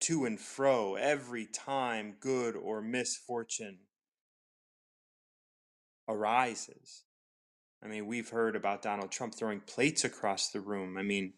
to 0.00 0.24
and 0.24 0.38
fro 0.38 0.94
every 0.96 1.46
time 1.46 2.16
good 2.20 2.56
or 2.56 2.80
misfortune 2.82 3.78
arises. 6.08 7.04
I 7.82 7.88
mean, 7.88 8.06
we've 8.06 8.30
heard 8.30 8.56
about 8.56 8.82
Donald 8.82 9.10
Trump 9.10 9.34
throwing 9.34 9.60
plates 9.60 10.04
across 10.04 10.50
the 10.50 10.60
room. 10.60 10.96
I 10.96 11.02
mean, 11.02 11.34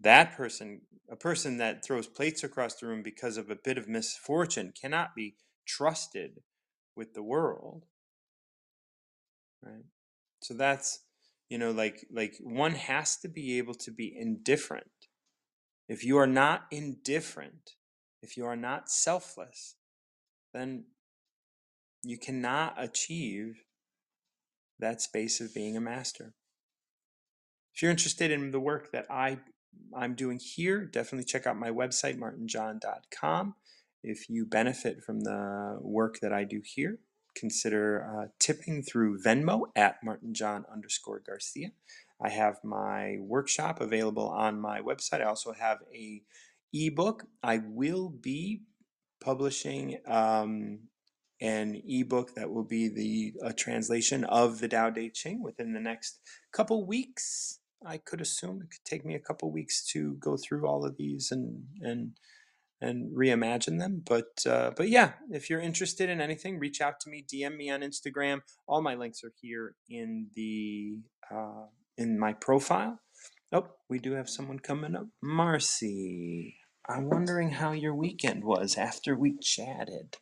that 0.00 0.36
person, 0.36 0.82
a 1.10 1.16
person 1.16 1.58
that 1.58 1.84
throws 1.84 2.06
plates 2.06 2.42
across 2.44 2.74
the 2.76 2.86
room 2.86 3.02
because 3.02 3.36
of 3.36 3.50
a 3.50 3.56
bit 3.56 3.78
of 3.78 3.88
misfortune, 3.88 4.72
cannot 4.80 5.14
be 5.14 5.36
trusted 5.66 6.40
with 6.96 7.14
the 7.14 7.22
world. 7.22 7.84
Right? 9.62 9.84
So 10.40 10.54
that's, 10.54 11.00
you 11.48 11.58
know, 11.58 11.70
like 11.70 12.06
like 12.10 12.36
one 12.40 12.74
has 12.74 13.16
to 13.18 13.28
be 13.28 13.58
able 13.58 13.74
to 13.74 13.90
be 13.90 14.14
indifferent. 14.16 14.90
If 15.88 16.04
you 16.04 16.18
are 16.18 16.26
not 16.26 16.66
indifferent, 16.70 17.72
if 18.22 18.36
you 18.36 18.44
are 18.44 18.56
not 18.56 18.90
selfless, 18.90 19.76
then 20.52 20.84
you 22.02 22.18
cannot 22.18 22.74
achieve 22.76 23.64
that 24.78 25.00
space 25.00 25.40
of 25.40 25.54
being 25.54 25.76
a 25.76 25.80
master. 25.80 26.34
If 27.74 27.82
you're 27.82 27.90
interested 27.90 28.30
in 28.30 28.50
the 28.50 28.60
work 28.60 28.92
that 28.92 29.06
I 29.10 29.38
I'm 29.96 30.14
doing 30.14 30.38
here, 30.38 30.84
definitely 30.84 31.24
check 31.24 31.46
out 31.46 31.56
my 31.56 31.70
website 31.70 32.18
martinjohn.com. 32.18 33.54
If 34.02 34.28
you 34.28 34.46
benefit 34.46 35.02
from 35.02 35.20
the 35.20 35.78
work 35.80 36.18
that 36.20 36.32
I 36.32 36.44
do 36.44 36.60
here, 36.64 36.98
consider 37.34 38.04
uh, 38.04 38.26
tipping 38.38 38.82
through 38.82 39.20
Venmo 39.22 39.66
at 39.76 40.02
martinjohn 40.02 40.64
underscore 40.72 41.22
Garcia. 41.26 41.70
I 42.20 42.30
have 42.30 42.62
my 42.64 43.16
workshop 43.20 43.80
available 43.80 44.28
on 44.28 44.60
my 44.60 44.80
website. 44.80 45.20
I 45.20 45.24
also 45.24 45.52
have 45.52 45.78
a 45.94 46.22
ebook. 46.72 47.24
I 47.42 47.60
will 47.64 48.08
be 48.08 48.62
publishing 49.20 49.98
um, 50.06 50.80
an 51.40 51.80
ebook 51.86 52.34
that 52.34 52.50
will 52.50 52.64
be 52.64 52.88
the 52.88 53.34
a 53.42 53.52
translation 53.52 54.24
of 54.24 54.58
the 54.58 54.68
Tao 54.68 54.90
Te 54.90 55.10
Ching 55.10 55.42
within 55.42 55.72
the 55.72 55.80
next 55.80 56.20
couple 56.52 56.86
weeks. 56.86 57.60
I 57.86 57.98
could 57.98 58.20
assume 58.20 58.60
it 58.62 58.70
could 58.70 58.84
take 58.84 59.04
me 59.04 59.14
a 59.14 59.20
couple 59.20 59.52
weeks 59.52 59.84
to 59.92 60.14
go 60.14 60.36
through 60.36 60.66
all 60.66 60.84
of 60.84 60.96
these 60.96 61.30
and 61.30 61.64
and 61.80 62.12
and 62.80 63.16
reimagine 63.16 63.78
them. 63.78 64.02
But 64.06 64.46
uh, 64.46 64.72
but 64.76 64.88
yeah, 64.88 65.12
if 65.30 65.50
you're 65.50 65.60
interested 65.60 66.10
in 66.10 66.20
anything, 66.20 66.58
reach 66.58 66.80
out 66.80 67.00
to 67.00 67.10
me. 67.10 67.24
DM 67.32 67.56
me 67.56 67.70
on 67.70 67.80
Instagram. 67.80 68.40
All 68.68 68.82
my 68.82 68.94
links 68.94 69.24
are 69.24 69.32
here 69.40 69.74
in 69.90 70.28
the 70.34 70.98
uh, 71.34 71.66
in 71.98 72.18
my 72.18 72.34
profile. 72.34 73.00
Oh, 73.52 73.68
we 73.88 73.98
do 73.98 74.12
have 74.12 74.28
someone 74.30 74.60
coming 74.60 74.96
up, 74.96 75.06
Marci. 75.24 76.56
I'm 76.88 77.08
wondering 77.10 77.50
how 77.52 77.72
your 77.72 77.94
weekend 77.94 78.44
was 78.44 78.76
after 78.76 79.16
we 79.16 79.38
chatted. 79.38 80.18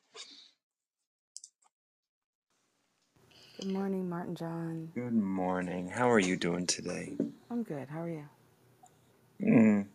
Good 3.60 3.72
morning, 3.72 4.08
Martin 4.08 4.36
John. 4.36 4.92
Good 4.94 5.14
morning. 5.14 5.88
How 5.88 6.10
are 6.10 6.20
you 6.20 6.36
doing 6.36 6.66
today? 6.66 7.14
I'm 7.50 7.64
good. 7.64 7.88
How 7.88 8.02
are 8.02 8.10
you? 8.10 8.24
Mm, 9.42 9.88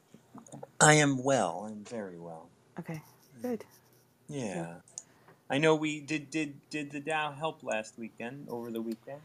I 0.81 0.95
am 0.95 1.23
well. 1.23 1.67
I'm 1.69 1.85
very 1.85 2.19
well. 2.19 2.50
Okay, 2.81 3.01
good. 3.41 3.41
Good. 3.47 3.65
Yeah. 4.27 4.75
I 5.49 5.57
know 5.59 5.75
we 5.75 5.99
did 6.01 6.31
did 6.31 6.69
did 6.69 6.91
the 6.91 7.01
Tao 7.01 7.31
help 7.31 7.63
last 7.63 7.97
weekend 7.97 8.47
over 8.49 8.71
the 8.71 8.81
weekend? 8.81 9.21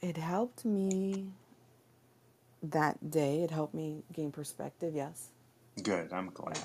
It 0.00 0.16
helped 0.16 0.64
me 0.64 1.28
that 2.62 3.10
day. 3.10 3.42
It 3.44 3.50
helped 3.50 3.74
me 3.74 4.02
gain 4.12 4.32
perspective. 4.32 4.94
Yes. 4.96 5.28
Good. 5.82 6.12
I'm 6.12 6.30
glad. 6.30 6.58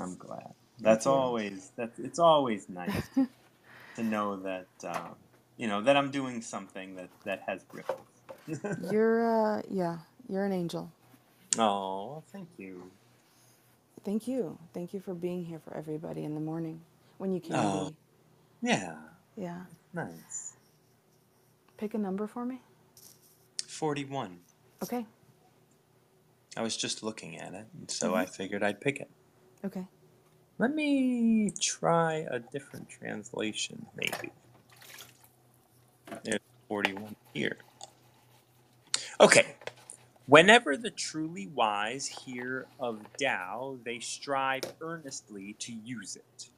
I'm 0.00 0.16
glad. 0.16 0.54
That's 0.80 1.06
always 1.06 1.72
that's 1.76 1.98
it's 2.00 2.18
always 2.18 2.68
nice 2.68 3.10
to 3.96 4.02
know 4.02 4.36
that 4.38 4.68
uh, 4.84 5.10
you 5.56 5.68
know 5.68 5.82
that 5.82 5.96
I'm 5.96 6.10
doing 6.10 6.42
something 6.42 6.96
that 6.96 7.10
that 7.24 7.42
has 7.46 7.64
ripples. 7.72 8.00
You're 8.90 9.58
uh 9.58 9.62
yeah, 9.70 9.98
you're 10.28 10.44
an 10.44 10.52
angel. 10.52 10.90
oh, 11.58 12.22
thank 12.32 12.48
you. 12.58 12.90
Thank 14.04 14.26
you. 14.28 14.58
Thank 14.72 14.94
you 14.94 15.00
for 15.00 15.14
being 15.14 15.44
here 15.44 15.60
for 15.60 15.76
everybody 15.76 16.24
in 16.24 16.34
the 16.34 16.40
morning 16.40 16.80
when 17.18 17.32
you 17.32 17.40
can 17.40 17.54
Oh, 17.56 17.90
be. 17.90 17.96
yeah. 18.62 18.96
Yeah. 19.36 19.64
Nice. 19.92 20.56
Pick 21.76 21.94
a 21.94 21.98
number 21.98 22.26
for 22.26 22.44
me. 22.44 22.60
41. 23.66 24.38
Okay. 24.82 25.06
I 26.56 26.62
was 26.62 26.76
just 26.76 27.02
looking 27.02 27.38
at 27.38 27.54
it, 27.54 27.66
and 27.78 27.90
so 27.90 28.14
I 28.14 28.24
Mhm. 28.24 28.30
figured 28.30 28.62
I'd 28.62 28.80
pick 28.80 29.00
it. 29.00 29.10
Okay. 29.64 29.86
Let 30.58 30.74
me 30.74 31.50
try 31.60 32.26
a 32.30 32.38
different 32.38 32.88
translation, 32.88 33.86
maybe. 33.94 34.32
There's 36.24 36.40
41 36.68 37.16
here. 37.32 37.58
Okay. 39.20 39.56
Whenever 40.30 40.76
the 40.76 40.92
truly 40.92 41.48
wise 41.48 42.06
hear 42.06 42.68
of 42.78 43.04
Tao, 43.20 43.80
they 43.84 43.98
strive 43.98 44.62
earnestly 44.80 45.54
to 45.54 45.72
use 45.72 46.14
it. 46.14 46.50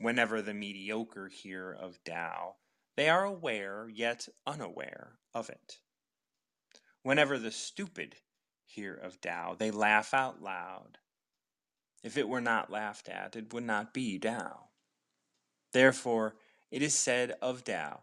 Whenever 0.00 0.42
the 0.42 0.52
mediocre 0.52 1.28
hear 1.28 1.72
of 1.72 1.98
Tao, 2.04 2.56
they 2.94 3.08
are 3.08 3.24
aware 3.24 3.88
yet 3.88 4.28
unaware 4.46 5.12
of 5.32 5.48
it. 5.48 5.78
Whenever 7.02 7.38
the 7.38 7.50
stupid 7.50 8.16
hear 8.66 8.92
of 8.92 9.18
Tao, 9.18 9.54
they 9.58 9.70
laugh 9.70 10.12
out 10.12 10.42
loud. 10.42 10.98
If 12.04 12.18
it 12.18 12.28
were 12.28 12.42
not 12.42 12.70
laughed 12.70 13.08
at, 13.08 13.34
it 13.34 13.50
would 13.54 13.64
not 13.64 13.94
be 13.94 14.18
Tao. 14.18 14.68
Therefore, 15.72 16.36
it 16.70 16.82
is 16.82 16.92
said 16.92 17.34
of 17.40 17.64
Tao 17.64 18.00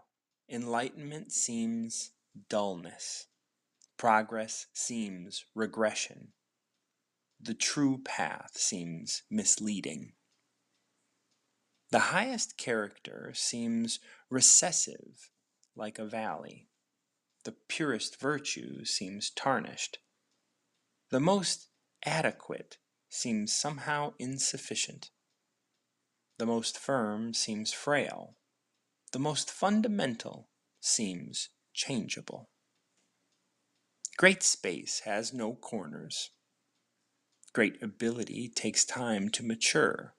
enlightenment 0.49 1.31
seems 1.31 2.13
dullness, 2.49 3.27
progress 3.97 4.67
seems 4.73 5.45
regression, 5.53 6.33
the 7.39 7.53
true 7.53 8.01
path 8.03 8.57
seems 8.57 9.23
misleading. 9.29 10.13
The 11.91 11.99
highest 11.99 12.57
character 12.57 13.31
seems 13.35 13.99
recessive, 14.29 15.29
like 15.75 15.99
a 15.99 16.05
valley. 16.05 16.69
The 17.43 17.55
purest 17.67 18.19
virtue 18.19 18.83
seems 18.85 19.29
tarnished. 19.29 19.99
The 21.11 21.19
most 21.19 21.67
adequate 22.03 22.77
seems 23.09 23.53
somehow 23.53 24.13
insufficient. 24.17 25.11
The 26.37 26.45
most 26.45 26.79
firm 26.79 27.33
seems 27.33 27.71
frail. 27.71 28.35
The 29.11 29.19
most 29.19 29.51
fundamental 29.51 30.49
seems 30.81 31.49
changeable. 31.73 32.49
Great 34.17 34.43
space 34.43 35.01
has 35.01 35.33
no 35.33 35.53
corners. 35.53 36.29
Great 37.53 37.81
ability 37.83 38.49
takes 38.49 38.85
time 38.85 39.29
to 39.29 39.43
mature. 39.43 40.13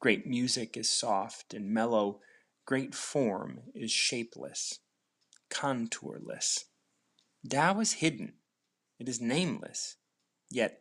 Great 0.00 0.26
music 0.26 0.76
is 0.76 0.90
soft 0.90 1.54
and 1.54 1.70
mellow. 1.72 2.20
Great 2.66 2.94
form 2.94 3.60
is 3.74 3.92
shapeless, 3.92 4.80
contourless. 5.50 6.64
Tao 7.48 7.78
is 7.78 7.94
hidden, 7.94 8.34
it 8.98 9.08
is 9.08 9.20
nameless, 9.20 9.96
yet 10.50 10.80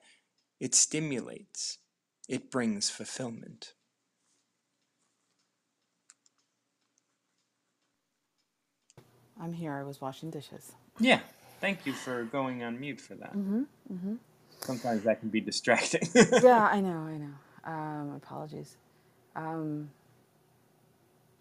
it 0.60 0.74
stimulates, 0.74 1.78
it 2.28 2.50
brings 2.50 2.90
fulfillment. 2.90 3.74
I'm 9.40 9.54
here. 9.54 9.74
I 9.74 9.84
was 9.84 10.00
washing 10.02 10.32
dishes. 10.32 10.72
Yeah, 11.00 11.20
thank 11.66 11.86
you 11.88 11.94
for 11.94 12.24
going 12.26 12.64
on 12.64 12.80
mute 12.80 13.02
for 13.02 13.16
that. 13.16 13.34
Mm-hmm. 13.36 13.64
Mm-hmm. 13.92 14.16
Sometimes 14.62 15.04
that 15.04 15.20
can 15.20 15.30
be 15.30 15.42
distracting. 15.42 16.08
Yeah, 16.44 16.70
I 16.78 16.80
know. 16.80 17.00
I 17.14 17.18
know. 17.24 17.36
Um, 17.64 18.14
apologies. 18.16 18.78
Um, 19.36 19.90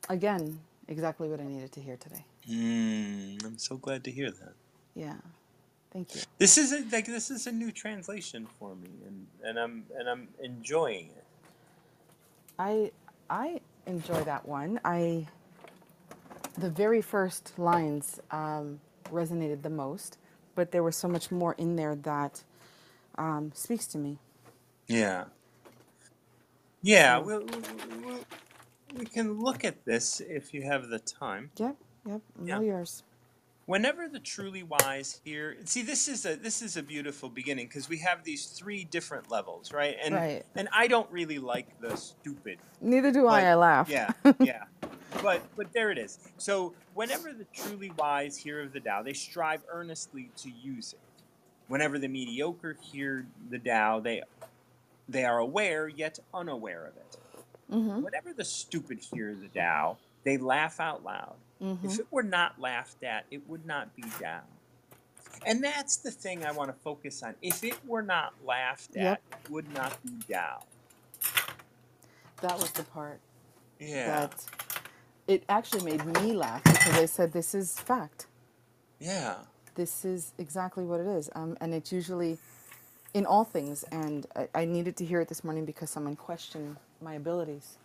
again, 0.09 0.59
exactly 0.89 1.29
what 1.29 1.41
I 1.41 1.45
needed 1.45 1.73
to 1.73 1.81
hear 1.81 1.97
today. 1.97 2.25
mm, 2.49 3.45
I'm 3.45 3.59
so 3.59 3.77
glad 3.77 4.03
to 4.05 4.11
hear 4.11 4.31
that. 4.31 4.55
Yeah. 4.95 5.21
Thank 5.93 6.15
you. 6.15 6.23
This 6.39 6.57
is 6.57 6.73
a, 6.73 6.81
like 6.91 7.07
this 7.07 7.31
is 7.31 7.47
a 7.47 7.53
new 7.53 7.71
translation 7.71 8.49
for 8.59 8.75
me, 8.75 8.91
and, 9.07 9.27
and 9.45 9.59
I'm 9.59 9.85
and 9.97 10.09
I'm 10.09 10.29
enjoying 10.43 11.07
it. 11.21 11.27
I 12.59 12.91
I 13.31 13.61
enjoy 13.87 14.25
that 14.25 14.45
one. 14.49 14.81
I 14.85 15.29
the 16.59 16.71
very 16.71 17.01
first 17.01 17.57
lines 17.59 18.19
um, 18.33 18.81
resonated 19.11 19.62
the 19.62 19.71
most, 19.71 20.19
but 20.55 20.71
there 20.73 20.83
was 20.83 20.97
so 20.97 21.09
much 21.09 21.31
more 21.31 21.55
in 21.59 21.77
there 21.77 21.95
that 21.97 22.43
um, 23.17 23.53
speaks 23.55 23.87
to 23.88 23.99
me. 23.99 24.19
Yeah, 24.88 25.25
yeah. 26.83 27.19
So, 27.19 27.25
We'll, 27.25 27.45
we'll, 27.47 27.62
we'll, 28.97 29.05
can 29.07 29.40
look 29.40 29.64
at 29.64 29.85
this 29.85 30.21
if 30.21 30.53
you 30.55 30.62
have 30.62 30.88
the 30.88 30.99
time. 30.99 31.51
yep, 31.59 31.77
yep. 32.07 32.21
I'm 32.38 32.47
Yeah. 32.47 32.57
all 32.57 32.62
yours. 32.62 33.03
Whenever 33.67 34.09
the 34.09 34.21
truly 34.21 34.62
wise 34.62 35.23
hear, 35.25 35.57
see, 35.64 35.81
this 35.81 36.07
is 36.07 36.27
a 36.27 36.37
this 36.37 36.61
is 36.61 36.77
a 36.77 36.83
beautiful 36.83 37.31
beginning 37.31 37.67
because 37.67 37.88
we 37.88 37.97
have 37.99 38.23
these 38.23 38.45
three 38.47 38.85
different 38.85 39.31
levels, 39.31 39.73
right? 39.73 39.97
And 40.05 40.14
Right. 40.14 40.45
and 40.55 40.69
I 40.71 40.87
don't 40.87 41.11
really 41.11 41.38
like 41.38 41.81
the 41.81 41.97
stupid 41.97 42.59
Neither 42.83 43.11
do 43.11 43.21
I. 43.27 43.31
Like, 43.31 43.45
I 43.45 43.55
laugh. 43.55 43.88
yeah, 43.88 44.11
yeah. 44.40 44.64
But 45.25 45.43
but 45.57 45.73
there 45.73 45.91
it 45.91 45.99
is. 45.99 46.19
So 46.39 46.75
whenever 46.95 47.33
the 47.33 47.47
truly 47.55 47.91
wise 47.99 48.37
hear 48.37 48.61
of 48.63 48.73
the 48.73 48.81
Tao, 48.81 49.03
they 49.03 49.13
strive 49.15 49.63
earnestly 49.69 50.31
to 50.37 50.51
use 50.51 50.93
it. 50.93 50.99
Whenever 51.69 51.99
the 51.99 52.09
mediocre 52.09 52.77
hear 52.81 53.27
the 53.51 53.59
Tao, 53.59 54.01
they 54.01 54.23
they 55.09 55.25
are 55.25 55.39
aware 55.39 55.89
yet 55.89 56.19
unaware 56.33 56.87
of 56.87 56.97
it. 56.97 57.17
Mm-hmm. 57.73 58.03
Whenever 58.03 58.33
the 58.33 58.45
stupid 58.45 59.01
hear 59.01 59.35
the 59.35 59.49
Tao, 59.49 59.97
they 60.25 60.37
laugh 60.37 60.81
out 60.81 61.03
loud. 61.05 61.35
Mm-hmm. 61.63 61.87
If 61.87 61.99
it 62.01 62.07
were 62.11 62.23
not 62.23 62.61
laughed 62.61 63.03
at, 63.03 63.25
it 63.31 63.49
would 63.49 63.65
not 63.67 63.95
be 63.97 64.03
Tao. 64.21 64.41
And 65.47 65.63
that's 65.65 65.97
the 65.97 66.11
thing 66.11 66.45
I 66.45 66.53
want 66.53 66.71
to 66.71 66.77
focus 66.83 67.23
on. 67.23 67.35
If 67.43 67.65
it 67.65 67.79
were 67.87 68.03
not 68.03 68.35
laughed 68.47 68.97
at, 68.97 69.03
Yep. 69.03 69.23
it 69.45 69.51
would 69.51 69.75
not 69.75 70.03
be 70.05 70.13
Tao. 70.33 70.63
That 72.41 72.59
was 72.59 72.71
the 72.73 72.85
part 72.85 73.21
Yeah. 73.81 74.07
that 74.07 74.45
it 75.27 75.43
actually 75.49 75.83
made 75.85 76.05
me 76.23 76.33
laugh 76.33 76.63
because 76.65 76.95
I 76.99 77.07
said, 77.07 77.33
"This 77.33 77.55
is 77.55 77.79
fact. 77.79 78.27
Yeah. 79.01 79.37
This 79.75 80.05
is 80.05 80.33
exactly 80.39 80.85
what 80.85 81.01
it 81.01 81.07
is." 81.07 81.31
Um, 81.35 81.57
and 81.61 81.75
it's 81.75 81.93
usually 81.93 82.39
in 83.15 83.27
all 83.27 83.45
things. 83.45 83.85
And 83.91 84.27
I, 84.37 84.49
I 84.55 84.65
needed 84.65 84.97
to 84.99 85.05
hear 85.05 85.21
it 85.21 85.29
this 85.29 85.43
morning 85.45 85.65
because 85.65 85.91
someone 85.91 86.17
questioned 86.17 86.77
my 87.01 87.15
abilities, 87.15 87.77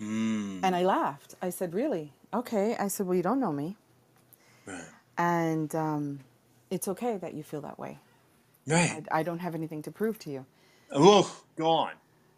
Mm. 0.00 0.60
and 0.62 0.76
I 0.76 0.84
laughed. 0.84 1.34
I 1.42 1.50
said, 1.50 1.74
"Really? 1.74 2.12
Okay." 2.32 2.76
I 2.76 2.88
said, 2.88 3.06
"Well, 3.06 3.16
you 3.16 3.22
don't 3.22 3.40
know 3.40 3.52
me, 3.52 3.76
Right. 4.66 4.84
and 5.16 5.74
um, 5.74 6.20
it's 6.70 6.86
okay 6.88 7.16
that 7.16 7.34
you 7.34 7.42
feel 7.42 7.60
that 7.62 7.78
way. 7.78 7.98
Right. 8.66 9.04
I, 9.10 9.20
I 9.20 9.22
don't 9.22 9.40
have 9.40 9.54
anything 9.56 9.82
to 9.82 9.90
prove 9.90 10.18
to 10.20 10.30
you." 10.30 10.46
Oh, 10.92 11.30
gone. 11.56 11.94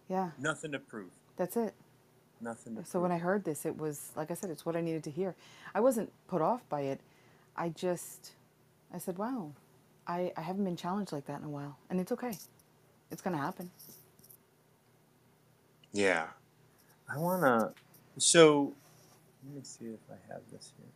Yeah, 0.09 0.31
Nothing 0.39 0.73
to 0.73 0.79
prove. 0.81 1.11
that's 1.37 1.57
it. 1.57 1.75
Nothing 2.41 2.77
to 2.77 2.83
So 2.85 3.01
prove. 3.01 3.03
when 3.03 3.13
I 3.13 3.19
heard 3.19 3.45
this, 3.45 3.67
it 3.67 3.79
was 3.79 4.13
like 4.17 4.31
I 4.31 4.35
said, 4.35 4.51
it's 4.51 4.67
what 4.67 4.77
I 4.77 4.83
needed 4.83 5.05
to 5.05 5.11
hear. 5.13 5.35
I 5.75 5.81
wasn't 5.81 6.13
put 6.29 6.43
off 6.43 6.69
by 6.69 6.83
it. 6.83 7.01
I 7.57 7.71
just, 7.71 8.33
I 8.95 8.99
said, 8.99 9.19
wow, 9.19 9.53
I, 10.07 10.33
I 10.37 10.43
haven't 10.43 10.65
been 10.65 10.77
challenged 10.77 11.13
like 11.13 11.27
that 11.27 11.41
in 11.41 11.47
a 11.47 11.51
while. 11.51 11.79
And 11.91 12.01
it's 12.01 12.13
okay. 12.13 12.39
It's 13.11 13.23
going 13.23 13.37
to 13.37 13.43
happen. 13.43 13.71
Yeah. 15.93 16.29
I 17.09 17.19
wanna. 17.19 17.75
So, 18.19 18.77
let 19.47 19.55
me 19.57 19.63
see 19.65 19.87
if 19.87 20.01
I 20.11 20.17
have 20.33 20.43
this 20.53 20.73
here. 20.77 20.87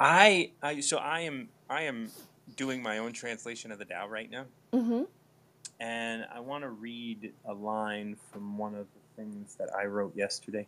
I, 0.00 0.52
I, 0.62 0.80
so 0.80 0.98
I 0.98 1.20
am, 1.22 1.50
I 1.70 1.82
am 1.84 2.12
doing 2.56 2.82
my 2.82 2.98
own 2.98 3.12
translation 3.12 3.72
of 3.72 3.78
the 3.78 3.86
Tao 3.86 4.08
right 4.08 4.30
now, 4.30 4.46
Mm-hmm. 4.74 5.04
And 5.80 6.26
I 6.34 6.40
want 6.40 6.64
to 6.64 6.70
read 6.70 7.32
a 7.44 7.52
line 7.52 8.16
from 8.32 8.56
one 8.56 8.74
of 8.74 8.86
the 8.86 9.22
things 9.22 9.56
that 9.56 9.68
I 9.74 9.84
wrote 9.84 10.16
yesterday. 10.16 10.66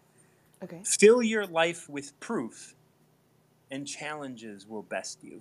Okay. 0.62 0.80
Fill 0.84 1.22
your 1.22 1.46
life 1.46 1.88
with 1.88 2.18
proof, 2.20 2.74
and 3.70 3.86
challenges 3.86 4.66
will 4.66 4.82
best 4.82 5.22
you. 5.22 5.40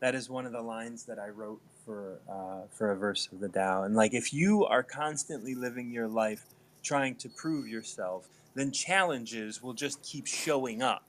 That 0.00 0.14
is 0.14 0.28
one 0.28 0.46
of 0.46 0.52
the 0.52 0.62
lines 0.62 1.04
that 1.04 1.18
I 1.18 1.28
wrote 1.28 1.60
for 1.84 2.18
uh, 2.28 2.66
for 2.70 2.90
a 2.90 2.96
verse 2.96 3.28
of 3.32 3.40
the 3.40 3.48
Tao. 3.48 3.84
And 3.84 3.94
like, 3.94 4.14
if 4.14 4.32
you 4.32 4.64
are 4.64 4.82
constantly 4.82 5.54
living 5.54 5.92
your 5.92 6.08
life 6.08 6.44
trying 6.82 7.14
to 7.16 7.28
prove 7.28 7.68
yourself, 7.68 8.28
then 8.54 8.72
challenges 8.72 9.62
will 9.62 9.74
just 9.74 10.02
keep 10.02 10.26
showing 10.26 10.82
up. 10.82 11.04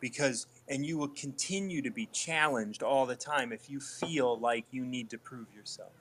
Because 0.00 0.46
and 0.68 0.84
you 0.84 0.96
will 0.96 1.08
continue 1.08 1.82
to 1.82 1.90
be 1.90 2.06
challenged 2.06 2.82
all 2.82 3.04
the 3.04 3.16
time 3.16 3.52
if 3.52 3.68
you 3.68 3.80
feel 3.80 4.38
like 4.38 4.64
you 4.70 4.84
need 4.84 5.10
to 5.10 5.18
prove 5.18 5.46
yourself. 5.54 5.92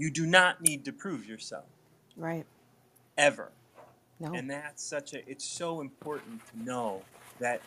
You 0.00 0.10
do 0.10 0.24
not 0.24 0.62
need 0.62 0.86
to 0.86 0.92
prove 0.92 1.26
yourself 1.26 1.66
Right. 2.16 2.46
ever. 3.18 3.52
No. 4.18 4.32
And 4.32 4.50
that's 4.50 4.82
such 4.82 5.12
a 5.12 5.28
it's 5.30 5.44
so 5.44 5.80
important 5.82 6.40
to 6.50 6.62
know 6.64 7.02
that 7.38 7.60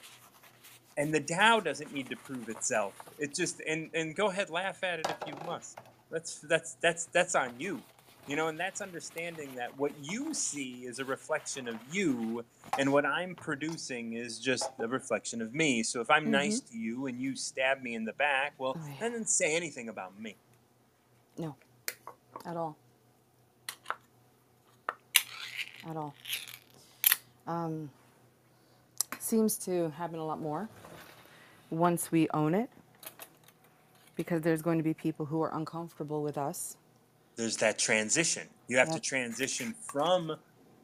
and 0.98 1.14
the 1.14 1.20
Tao 1.22 1.60
doesn't 1.60 1.94
need 1.94 2.10
to 2.10 2.16
prove 2.16 2.50
itself. 2.50 2.94
It 3.20 3.36
just 3.36 3.62
and 3.68 3.92
and 3.94 4.16
go 4.16 4.32
ahead 4.32 4.50
laugh 4.50 4.84
at 4.84 5.00
it 5.00 5.08
if 5.10 5.28
you 5.28 5.36
must. 5.46 5.78
That's 6.10 6.40
that's 6.40 6.74
that's 6.82 7.06
that's 7.06 7.36
on 7.36 7.54
you. 7.60 7.82
You 8.28 8.36
know, 8.36 8.48
and 8.48 8.58
that's 8.60 8.82
understanding 8.82 9.54
that 9.56 9.78
what 9.78 9.92
you 10.02 10.34
see 10.34 10.86
is 10.86 10.98
a 11.00 11.06
reflection 11.06 11.68
of 11.68 11.76
you 11.92 12.46
and 12.80 12.92
what 12.92 13.06
I'm 13.06 13.36
producing 13.36 14.14
is 14.14 14.40
just 14.40 14.72
a 14.80 14.88
reflection 14.88 15.42
of 15.42 15.54
me. 15.54 15.84
So 15.84 16.02
if 16.02 16.10
I'm 16.10 16.32
nice 16.32 16.62
mm-hmm. 16.62 16.72
to 16.74 16.78
you 16.80 17.06
and 17.08 17.20
you 17.20 17.36
stab 17.36 17.82
me 17.84 17.94
in 17.96 18.06
the 18.06 18.14
back, 18.14 18.54
well, 18.58 18.78
Oh, 18.80 18.88
yeah. 18.88 19.10
then 19.10 19.26
say 19.26 19.56
anything 19.56 19.90
about 19.90 20.20
me. 20.20 20.36
No. 21.38 21.56
At 22.46 22.58
all. 22.58 22.76
At 25.90 25.96
all. 25.96 26.14
Um, 27.48 27.90
seems 29.20 29.58
to 29.58 29.90
happen 29.92 30.20
a 30.20 30.26
lot 30.26 30.40
more 30.40 30.70
once 31.70 32.12
we 32.12 32.30
own 32.34 32.54
it 32.54 32.70
because 34.16 34.42
there's 34.42 34.62
going 34.62 34.78
to 34.78 34.84
be 34.84 34.94
people 34.94 35.26
who 35.26 35.42
are 35.42 35.56
uncomfortable 35.56 36.22
with 36.22 36.38
us. 36.38 36.78
there's 37.36 37.58
that 37.58 37.80
transition. 37.80 38.48
You 38.68 38.78
have 38.78 38.94
to 38.94 39.00
transition 39.00 39.74
from 39.92 40.36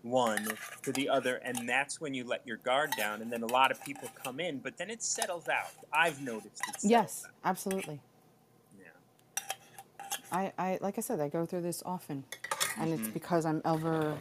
one 0.01 0.47
to 0.83 0.91
the 0.91 1.09
other, 1.09 1.35
and 1.37 1.67
that's 1.67 2.01
when 2.01 2.13
you 2.13 2.23
let 2.23 2.45
your 2.47 2.57
guard 2.57 2.91
down. 2.97 3.21
And 3.21 3.31
then 3.31 3.43
a 3.43 3.47
lot 3.47 3.71
of 3.71 3.83
people 3.83 4.09
come 4.23 4.39
in, 4.39 4.59
but 4.59 4.77
then 4.77 4.89
it 4.89 5.03
settles 5.03 5.47
out. 5.47 5.71
I've 5.93 6.21
noticed 6.21 6.61
it. 6.67 6.75
Yes, 6.81 7.23
out. 7.25 7.31
absolutely. 7.45 7.99
I, 10.31 10.51
I 10.57 10.77
like 10.81 10.97
I 10.97 11.01
said, 11.01 11.19
I 11.19 11.29
go 11.29 11.45
through 11.45 11.61
this 11.61 11.81
often, 11.85 12.23
and 12.79 12.93
it's 12.93 13.07
hmm 13.07 13.11
because 13.13 13.45
I'm 13.45 13.61
ever 13.65 14.15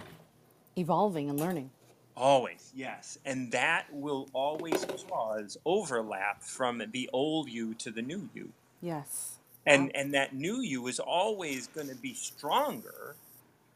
evolving 0.76 1.28
and 1.28 1.38
learning. 1.38 1.70
Always, 2.16 2.72
yes. 2.74 3.16
And 3.24 3.52
that 3.52 3.86
will 3.92 4.28
always 4.32 4.84
cause 5.08 5.56
overlap 5.64 6.42
from 6.42 6.82
the 6.92 7.08
old 7.12 7.48
you 7.48 7.74
to 7.76 7.90
the 7.90 8.02
new 8.02 8.28
you. 8.34 8.52
Yes. 8.80 9.38
And 9.66 9.94
and 9.94 10.14
that 10.14 10.34
new 10.34 10.60
you 10.60 10.86
is 10.88 10.98
always 10.98 11.68
going 11.68 11.88
to 11.88 11.94
be 11.94 12.14
stronger, 12.14 13.16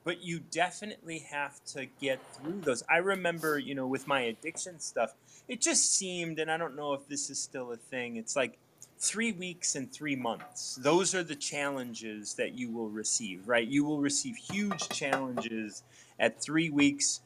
but 0.05 0.23
you 0.23 0.41
definitely 0.41 1.21
have 1.31 1.63
to 1.75 1.87
get 2.01 2.21
through 2.35 2.63
those. 2.63 2.83
I 2.91 2.97
remember, 2.99 3.59
you 3.59 3.75
know, 3.75 3.87
with 3.87 4.07
my 4.07 4.23
addiction 4.23 4.81
stuff, 4.81 5.13
it 5.49 5.61
just 5.61 5.95
seemed 5.95 6.39
and 6.39 6.51
I 6.51 6.57
don't 6.57 6.77
know 6.77 6.95
if 6.95 7.07
this 7.09 7.31
is 7.31 7.41
still 7.41 7.73
a 7.73 7.77
thing. 7.77 8.17
It's 8.17 8.37
like 8.37 8.59
3 9.03 9.33
weeks 9.33 9.75
and 9.75 9.93
3 9.93 10.17
months. 10.17 10.77
Those 10.77 11.15
are 11.15 11.25
the 11.25 11.37
challenges 11.37 12.35
that 12.37 12.55
you 12.55 12.73
will 12.73 12.91
receive, 12.91 13.49
right? 13.49 13.67
You 13.69 13.85
will 13.85 14.01
receive 14.01 14.37
huge 14.37 14.91
challenges 14.91 15.85
at 16.19 16.43
3 16.43 16.71
weeks, 16.71 17.23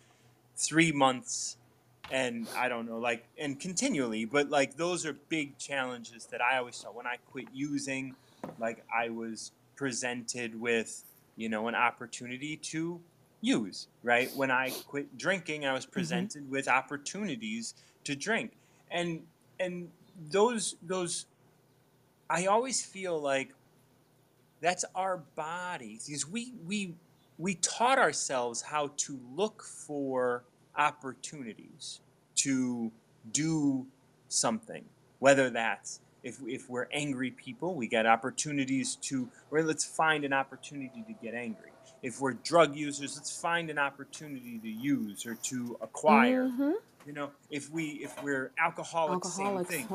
3 0.56 0.92
months, 0.92 1.58
and 2.10 2.48
I 2.54 2.68
don't 2.68 2.86
know, 2.86 2.98
like, 2.98 3.30
and 3.38 3.60
continually, 3.60 4.24
but 4.24 4.48
like 4.50 4.76
those 4.76 5.04
are 5.06 5.12
big 5.12 5.58
challenges 5.58 6.26
that 6.28 6.40
I 6.40 6.58
always 6.58 6.76
saw 6.76 6.92
when 6.92 7.06
I 7.06 7.16
quit 7.16 7.48
using. 7.52 8.16
Like 8.58 8.84
I 8.94 9.10
was 9.10 9.52
presented 9.76 10.54
with, 10.60 11.04
you 11.36 11.48
know, 11.48 11.68
an 11.68 11.74
opportunity 11.74 12.56
to 12.56 13.04
use, 13.40 13.88
right? 14.02 14.34
When 14.34 14.50
I 14.50 14.76
quit 14.86 15.18
drinking, 15.18 15.66
I 15.66 15.72
was 15.74 15.86
Mm-hmm. 15.98 16.26
presented 16.26 16.48
with 16.48 16.68
opportunities 16.68 17.74
to 18.04 18.14
drink, 18.16 18.58
and 18.90 19.26
and 19.58 19.92
those 20.14 20.76
those 20.82 21.26
I 22.28 22.46
always 22.46 22.84
feel 22.84 23.20
like 23.20 23.52
that's 24.60 24.84
our 24.94 25.18
bodies 25.36 26.06
because 26.06 26.28
we 26.28 26.52
we 26.66 26.94
we 27.38 27.54
taught 27.56 27.98
ourselves 27.98 28.62
how 28.62 28.90
to 28.96 29.20
look 29.34 29.62
for 29.62 30.44
opportunities 30.76 32.00
to 32.36 32.90
do 33.32 33.86
something 34.28 34.84
whether 35.18 35.50
that's 35.50 36.00
if, 36.22 36.38
if 36.46 36.68
we're 36.68 36.88
angry 36.92 37.30
people 37.30 37.74
we 37.74 37.86
get 37.86 38.06
opportunities 38.06 38.96
to 38.96 39.28
or 39.50 39.62
let's 39.62 39.84
find 39.84 40.24
an 40.24 40.32
opportunity 40.32 41.04
to 41.06 41.12
get 41.22 41.34
angry 41.34 41.70
if 42.02 42.20
we're 42.20 42.32
drug 42.34 42.74
users 42.76 43.16
let's 43.16 43.40
find 43.40 43.70
an 43.70 43.78
opportunity 43.78 44.58
to 44.58 44.68
use 44.68 45.26
or 45.26 45.34
to 45.36 45.76
acquire 45.80 46.48
Mm-hmm. 46.48 46.72
you 47.06 47.12
know 47.12 47.30
if 47.50 47.70
we 47.70 48.00
if 48.02 48.22
we're 48.22 48.50
alcoholics 48.58 49.32
same 49.34 49.64
thing 49.64 49.88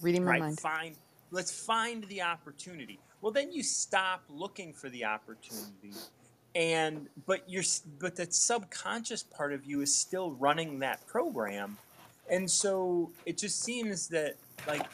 reading 0.00 0.24
my 0.24 0.32
right 0.32 0.40
mind. 0.40 0.60
find 0.60 0.96
let's 1.32 1.50
find 1.50 2.04
the 2.04 2.22
opportunity 2.22 3.00
well 3.20 3.32
then 3.32 3.50
you 3.50 3.62
stop 3.62 4.22
looking 4.30 4.72
for 4.72 4.88
the 4.90 5.04
opportunity 5.04 5.92
and 6.54 7.08
but 7.26 7.42
you're 7.48 7.64
but 7.98 8.14
that 8.16 8.32
subconscious 8.34 9.22
part 9.24 9.52
of 9.52 9.64
you 9.64 9.80
is 9.80 9.92
still 9.94 10.32
running 10.32 10.78
that 10.78 11.04
program 11.06 11.76
and 12.30 12.48
so 12.50 13.10
it 13.26 13.38
just 13.38 13.62
seems 13.64 14.06
that 14.08 14.36
like 14.68 14.86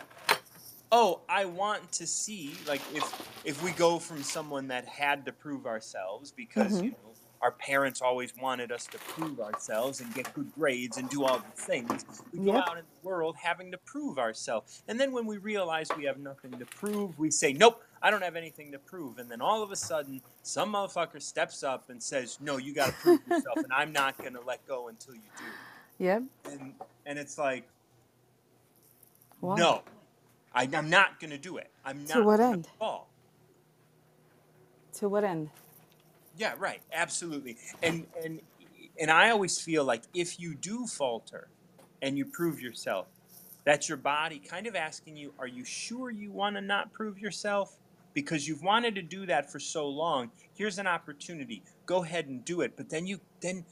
oh 0.92 1.20
i 1.28 1.44
want 1.44 1.90
to 1.92 2.06
see 2.06 2.54
like 2.66 2.80
if 2.94 3.04
if 3.44 3.62
we 3.62 3.72
go 3.72 3.98
from 3.98 4.22
someone 4.22 4.68
that 4.68 4.86
had 4.86 5.26
to 5.26 5.32
prove 5.32 5.66
ourselves 5.66 6.30
because 6.30 6.74
Mm-hmm. 6.74 6.84
you 6.84 6.90
know 6.92 6.96
our 7.42 7.52
parents 7.52 8.02
always 8.02 8.32
wanted 8.40 8.72
us 8.72 8.88
to 8.88 8.98
prove 9.08 9.40
ourselves 9.40 10.00
and 10.00 10.14
get 10.14 10.32
good 10.32 10.50
grades 10.52 10.96
and 10.98 11.08
do 11.10 11.24
all 11.24 11.40
the 11.40 11.52
things 11.66 12.04
we 12.32 12.40
go 12.40 12.52
Yep. 12.52 12.64
out 12.68 12.78
in 12.78 12.84
the 12.84 13.08
world 13.08 13.36
having 13.42 13.72
to 13.72 13.78
prove 13.86 14.18
ourselves 14.18 14.82
and 14.88 15.00
then 15.00 15.12
when 15.12 15.26
we 15.26 15.38
realize 15.38 15.94
we 15.94 16.04
have 16.04 16.18
nothing 16.18 16.58
to 16.58 16.66
prove 16.66 17.18
we 17.18 17.30
say 17.30 17.52
nope 17.52 17.76
i 18.02 18.10
don't 18.10 18.22
have 18.24 18.36
anything 18.36 18.72
to 18.72 18.78
prove 18.80 19.18
and 19.18 19.30
then 19.30 19.40
all 19.42 19.62
of 19.62 19.72
a 19.72 19.76
sudden 19.76 20.22
some 20.42 20.74
motherfucker 20.74 21.22
steps 21.22 21.62
up 21.62 21.86
and 21.90 22.02
says 22.02 22.38
no 22.40 22.56
you 22.58 22.74
got 22.74 22.86
to 22.88 22.94
prove 23.02 23.20
yourself 23.26 23.60
and 23.64 23.72
i'm 23.74 23.92
not 23.92 24.20
going 24.22 24.34
to 24.34 24.42
let 24.42 24.64
go 24.66 24.88
until 24.88 25.14
you 25.14 25.30
do 25.36 25.54
Yep. 25.98 26.24
and 26.46 26.74
and 27.06 27.18
it's 27.18 27.38
like 27.38 27.64
no, 29.42 29.84
I, 30.54 30.68
I'm 30.74 30.90
not 30.90 31.20
going 31.20 31.30
to 31.30 31.38
do 31.38 31.58
it. 31.58 31.68
I'm 31.84 32.06
To 32.08 32.08
not 32.08 32.22
what 32.22 32.40
going 32.50 32.52
end? 32.52 32.68
to 32.68 32.70
fall. 32.78 33.12
To 34.96 35.08
what 35.08 35.24
end? 35.24 35.50
Yeah, 36.38 36.54
right. 36.58 36.80
Absolutely. 36.92 37.58
And 37.82 38.06
and 38.24 38.40
and 39.00 39.10
I 39.10 39.30
always 39.30 39.60
feel 39.60 39.84
like 39.84 40.04
if 40.14 40.40
you 40.40 40.54
do 40.54 40.86
falter 40.86 41.48
and 42.00 42.16
you 42.16 42.24
prove 42.24 42.60
yourself, 42.60 43.08
that's 43.64 43.88
your 43.88 43.98
body 43.98 44.38
kind 44.38 44.66
of 44.66 44.76
asking 44.76 45.16
you, 45.16 45.34
are 45.38 45.48
you 45.48 45.64
sure 45.64 46.10
you 46.10 46.32
want 46.32 46.56
to 46.56 46.62
not 46.62 46.92
prove 46.92 47.18
yourself? 47.18 47.76
Because 48.14 48.48
you've 48.48 48.62
wanted 48.62 48.94
to 48.96 49.02
do 49.02 49.26
that 49.26 49.50
for 49.52 49.60
so 49.60 49.88
long. 49.88 50.30
Here's 50.54 50.78
an 50.78 50.86
opportunity. 50.86 51.62
Go 51.86 52.04
ahead 52.04 52.26
and 52.28 52.44
do 52.44 52.62
it. 52.62 52.74
But 52.76 52.88
then 52.88 53.06
you 53.06 53.20
then 53.40 53.64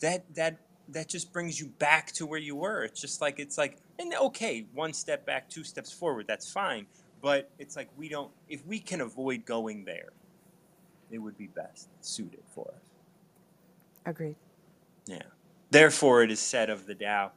that 0.00 0.24
that 0.34 0.58
that 0.88 1.08
just 1.08 1.32
brings 1.32 1.60
you 1.60 1.68
back 1.78 2.12
to 2.12 2.26
where 2.26 2.38
you 2.40 2.56
were. 2.56 2.84
It's 2.84 3.00
just 3.00 3.20
like 3.20 3.40
it's 3.40 3.58
like 3.58 3.78
and 3.98 4.14
okay, 4.14 4.66
one 4.74 4.92
step 4.92 5.26
back, 5.26 5.50
two 5.50 5.64
steps 5.64 5.92
forward, 5.92 6.26
that's 6.28 6.50
fine. 6.50 6.86
But 7.20 7.50
it's 7.58 7.76
like 7.76 7.88
we 7.96 8.08
don't 8.08 8.30
if 8.48 8.64
we 8.66 8.78
can 8.80 9.00
avoid 9.00 9.44
going 9.44 9.84
there, 9.84 10.10
it 11.12 11.18
would 11.18 11.36
be 11.36 11.48
best 11.48 11.88
suited 12.00 12.42
for 12.54 12.68
us. 12.68 12.82
Agreed. 14.06 14.36
Yeah. 15.06 15.22
Therefore, 15.70 16.22
it 16.22 16.30
is 16.30 16.40
said 16.40 16.70
of 16.70 16.86
the 16.86 16.94
Tao, 16.94 17.32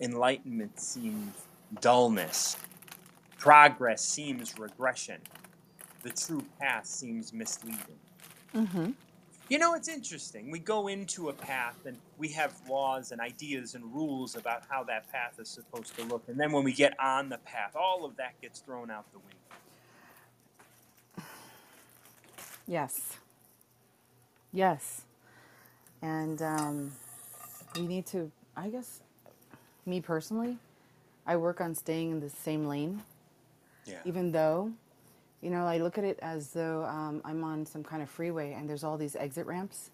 enlightenment 0.00 0.78
seems 0.78 1.34
dullness, 1.80 2.56
progress 3.38 4.04
seems 4.04 4.58
regression, 4.58 5.20
the 6.02 6.10
true 6.10 6.44
path 6.60 6.86
seems 6.86 7.32
misleading. 7.32 7.98
Mm-hmm. 8.54 8.90
You 9.48 9.58
know, 9.58 9.74
it's 9.74 9.88
interesting. 9.88 10.50
We 10.50 10.58
go 10.58 10.88
into 10.88 11.30
a 11.30 11.32
path 11.32 11.86
and 11.86 11.96
we 12.18 12.28
have 12.28 12.52
laws 12.68 13.12
and 13.12 13.20
ideas 13.20 13.74
and 13.74 13.94
rules 13.94 14.36
about 14.36 14.62
how 14.68 14.84
that 14.84 15.10
path 15.10 15.38
is 15.40 15.48
supposed 15.48 15.96
to 15.96 16.04
look. 16.04 16.24
And 16.28 16.38
then 16.38 16.52
when 16.52 16.64
we 16.64 16.72
get 16.72 16.98
on 17.00 17.30
the 17.30 17.38
path, 17.38 17.74
all 17.74 18.04
of 18.04 18.14
that 18.16 18.38
gets 18.42 18.60
thrown 18.60 18.90
out 18.90 19.10
the 19.12 19.18
window. 19.18 19.37
Yes. 22.68 23.18
Yes. 24.52 25.02
And 26.02 26.42
um, 26.42 26.92
we 27.76 27.86
need 27.86 28.06
to, 28.08 28.32
I 28.56 28.68
guess, 28.70 29.00
me 29.86 30.00
personally, 30.00 30.58
I 31.26 31.36
work 31.36 31.60
on 31.60 31.74
staying 31.74 32.12
in 32.12 32.20
the 32.20 32.30
same 32.30 32.66
lane, 32.66 33.02
Yeah. 33.86 33.98
even 34.04 34.32
though, 34.32 34.72
you 35.42 35.50
know, 35.50 35.66
I 35.66 35.78
look 35.78 35.98
at 35.98 36.04
it 36.04 36.18
as 36.22 36.50
though 36.52 36.84
um, 36.84 37.22
I'm 37.24 37.44
on 37.44 37.66
some 37.66 37.84
kind 37.84 38.02
of 38.02 38.10
freeway 38.10 38.52
and 38.54 38.68
there's 38.68 38.84
all 38.84 38.98
these 38.98 39.16
exit 39.16 39.46
ramps. 39.46 39.90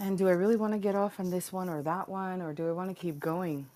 And 0.00 0.18
do 0.18 0.28
I 0.28 0.32
really 0.32 0.56
want 0.56 0.74
to 0.74 0.78
get 0.80 0.96
off 0.96 1.20
on 1.20 1.30
this 1.30 1.52
one 1.52 1.68
or 1.68 1.82
that 1.82 2.08
one, 2.08 2.42
or 2.42 2.52
do 2.54 2.68
I 2.68 2.72
want 2.72 2.88
to 2.90 2.94
keep 3.00 3.20
going? 3.20 3.66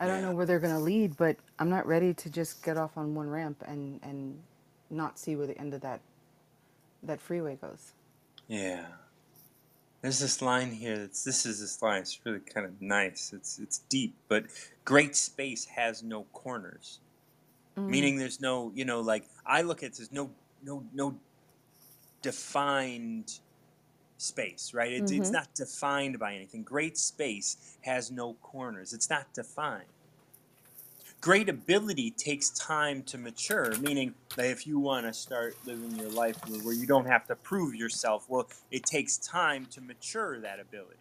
I 0.00 0.06
don't 0.06 0.22
Yeah. 0.22 0.28
know 0.28 0.32
where 0.32 0.46
they're 0.46 0.60
going 0.60 0.74
to 0.74 0.80
lead, 0.80 1.16
but 1.16 1.36
I'm 1.58 1.70
not 1.70 1.86
ready 1.86 2.14
to 2.14 2.30
just 2.30 2.62
get 2.64 2.76
off 2.78 2.96
on 2.98 3.14
one 3.14 3.28
ramp 3.30 3.62
and, 3.68 4.00
and 4.02 4.38
not 4.90 5.18
see 5.18 5.36
where 5.36 5.46
the 5.46 5.58
end 5.58 5.74
of 5.74 5.80
that 5.82 6.00
that 7.02 7.20
freeway 7.20 7.56
goes. 7.56 7.92
Yeah. 8.48 8.84
There's 10.02 10.20
this 10.20 10.40
line 10.40 10.70
here. 10.72 10.96
That's 10.96 11.24
this 11.24 11.44
is 11.44 11.60
this 11.60 11.82
line. 11.82 12.02
It's 12.02 12.18
really 12.24 12.40
kind 12.40 12.66
of 12.66 12.80
nice. 12.80 13.32
It's 13.34 13.58
it's 13.58 13.78
deep, 13.88 14.14
but 14.28 14.44
great 14.84 15.16
space 15.16 15.64
has 15.66 16.02
no 16.02 16.24
corners. 16.32 17.00
Mm-hmm. 17.76 17.90
Meaning 17.90 18.16
there's 18.16 18.40
no, 18.40 18.72
you 18.74 18.84
know, 18.84 19.00
like 19.00 19.24
I 19.44 19.62
look 19.62 19.82
at 19.82 19.94
there's 19.94 20.12
no 20.12 20.30
no 20.62 20.84
no 20.94 21.16
defined 22.22 23.40
space, 24.18 24.72
right? 24.72 24.92
It, 24.92 25.02
It's 25.02 25.12
mm-hmm. 25.12 25.32
not 25.32 25.54
defined 25.54 26.18
by 26.18 26.34
anything. 26.34 26.62
Great 26.62 26.96
space 26.96 27.76
has 27.82 28.10
no 28.10 28.34
corners. 28.34 28.92
It's 28.92 29.10
not 29.10 29.32
defined. 29.34 29.84
Great 31.20 31.48
ability 31.48 32.12
takes 32.12 32.50
time 32.50 33.02
to 33.02 33.18
mature, 33.18 33.76
meaning 33.78 34.14
that 34.36 34.46
if 34.46 34.68
you 34.68 34.78
want 34.78 35.04
to 35.04 35.12
start 35.12 35.56
living 35.66 35.96
your 35.96 36.10
life 36.10 36.36
where 36.62 36.72
you 36.72 36.86
don't 36.86 37.06
have 37.06 37.26
to 37.26 37.34
prove 37.34 37.74
yourself, 37.74 38.26
well, 38.28 38.48
it 38.70 38.84
takes 38.84 39.16
time 39.18 39.66
to 39.66 39.80
mature 39.80 40.38
that 40.38 40.60
ability. 40.60 40.94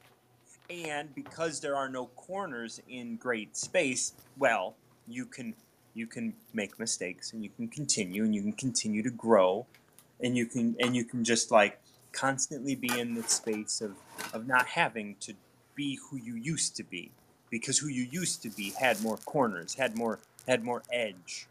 And 0.72 1.14
because 1.14 1.60
there 1.60 1.76
are 1.76 1.88
no 1.88 2.08
corners 2.16 2.82
in 2.90 3.18
great 3.18 3.56
space, 3.56 4.14
well, 4.40 4.76
you 5.08 5.26
can 5.26 5.54
you 5.94 6.08
can 6.08 6.34
make 6.52 6.80
mistakes 6.80 7.34
and 7.34 7.44
you 7.44 7.52
can 7.56 7.68
continue 7.68 8.24
and 8.24 8.34
you 8.34 8.42
can 8.42 8.54
continue 8.54 9.04
to 9.04 9.12
grow 9.12 9.68
and 10.20 10.36
you 10.36 10.48
can 10.48 10.76
and 10.80 10.96
you 10.96 11.06
can 11.06 11.24
just 11.24 11.52
like 11.52 11.80
constantly 12.12 12.76
be 12.76 13.00
in 13.00 13.14
the 13.14 13.24
space 13.24 13.82
of 13.82 13.96
of 14.34 14.48
not 14.48 14.66
having 14.66 15.16
to 15.20 15.34
be 15.76 16.00
who 16.10 16.18
you 16.18 16.36
used 16.36 16.76
to 16.76 16.84
be 16.84 17.12
because 17.50 17.78
who 17.80 17.88
you 17.88 18.04
used 18.04 18.42
to 18.44 18.50
be 18.50 18.72
had 18.80 19.02
more 19.02 19.18
corners 19.18 19.76
had 19.76 19.98
more 19.98 20.20
had 20.48 20.64
more 20.64 20.84
edge 20.92 21.48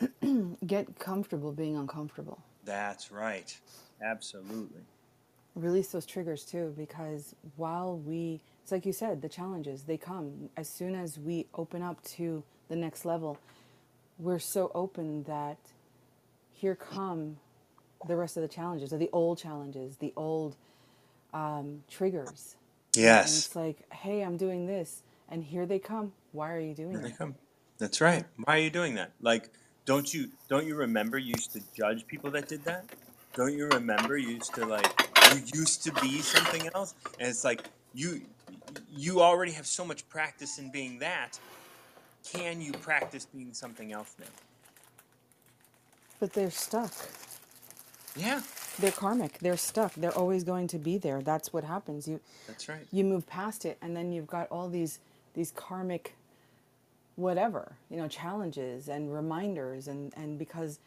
Get 0.66 0.98
comfortable 0.98 1.52
being 1.52 1.76
uncomfortable. 1.76 2.40
that's 2.64 3.12
right 3.12 3.56
absolutely 4.04 4.82
Release 5.54 5.88
those 5.90 6.06
triggers 6.06 6.44
too, 6.44 6.72
because 6.78 7.34
while 7.56 7.98
we, 7.98 8.40
it's 8.62 8.72
like 8.72 8.86
you 8.86 8.92
said, 8.92 9.20
the 9.20 9.28
challenges, 9.28 9.82
they 9.82 9.98
come. 9.98 10.48
As 10.56 10.66
soon 10.66 10.94
as 10.94 11.18
we 11.18 11.46
open 11.54 11.82
up 11.82 12.02
to 12.16 12.42
the 12.70 12.76
next 12.76 13.04
level, 13.04 13.36
we're 14.18 14.38
so 14.38 14.70
open 14.74 15.24
that 15.24 15.58
here 16.54 16.74
come 16.74 17.36
the 18.08 18.16
rest 18.16 18.36
of 18.38 18.42
the 18.42 18.48
challenges, 18.48 18.94
or 18.94 18.98
the 18.98 19.10
old 19.12 19.38
challenges, 19.38 19.96
the 19.98 20.12
old 20.16 20.56
um, 21.34 21.82
triggers. 21.90 22.56
And 22.96 23.04
yes 23.04 23.46
it's 23.46 23.56
like, 23.56 23.90
hey, 23.92 24.22
I'm 24.22 24.36
doing 24.36 24.66
this. 24.66 25.02
And 25.28 25.42
here 25.44 25.66
they 25.66 25.78
come. 25.78 26.12
Why 26.32 26.52
are 26.52 26.60
you 26.60 26.74
doing 26.74 26.92
Here 26.92 27.00
they 27.02 27.10
come. 27.12 27.34
That's 27.78 28.00
right. 28.00 28.24
Why 28.44 28.56
are 28.56 28.60
you 28.60 28.70
doing 28.70 28.94
that? 28.96 29.12
Like, 29.20 29.50
don't 29.86 30.12
you 30.12 30.28
don't 30.48 30.66
you 30.66 30.76
remember 30.76 31.18
you 31.18 31.34
used 31.34 31.52
to 31.52 31.60
judge 31.76 32.06
people 32.06 32.30
that 32.32 32.48
did 32.48 32.64
that? 32.64 32.84
Don't 33.34 33.54
you 33.54 33.68
remember 33.68 34.16
you 34.16 34.28
used 34.30 34.54
to 34.54 34.66
like 34.66 35.10
you 35.34 35.42
used 35.54 35.82
to 35.84 35.92
be 35.94 36.20
something 36.20 36.68
else? 36.74 36.94
And 37.18 37.28
it's 37.28 37.44
like 37.44 37.64
you 37.94 38.22
you 38.90 39.20
already 39.20 39.52
have 39.52 39.66
so 39.66 39.84
much 39.84 40.08
practice 40.08 40.58
in 40.58 40.70
being 40.70 40.98
that. 41.00 41.38
Can 42.24 42.60
you 42.60 42.72
practice 42.72 43.26
being 43.26 43.52
something 43.52 43.92
else 43.92 44.14
now? 44.20 44.26
But 46.20 46.32
they're 46.34 46.50
stuck. 46.50 46.92
Yeah. 48.16 48.42
they're 48.78 48.92
karmic. 48.92 49.38
They're 49.40 49.56
stuck. 49.58 49.94
They're 49.94 50.16
always 50.16 50.44
going 50.44 50.68
to 50.68 50.78
be 50.78 50.98
there. 50.98 51.22
That's 51.22 51.52
what 51.52 51.64
happens. 51.64 52.08
You 52.08 52.20
That's 52.46 52.68
right. 52.68 52.86
you 52.92 53.04
move 53.04 53.26
past 53.26 53.64
it 53.64 53.78
and 53.82 53.96
then 53.96 54.12
you've 54.12 54.28
got 54.28 54.48
all 54.50 54.68
these 54.68 55.00
these 55.34 55.52
karmic 55.52 56.14
whatever, 57.16 57.74
you 57.90 57.96
know, 57.98 58.08
challenges 58.08 58.88
and 58.88 59.14
reminders 59.14 59.88
and 59.88 60.12
and 60.16 60.38
because 60.38 60.80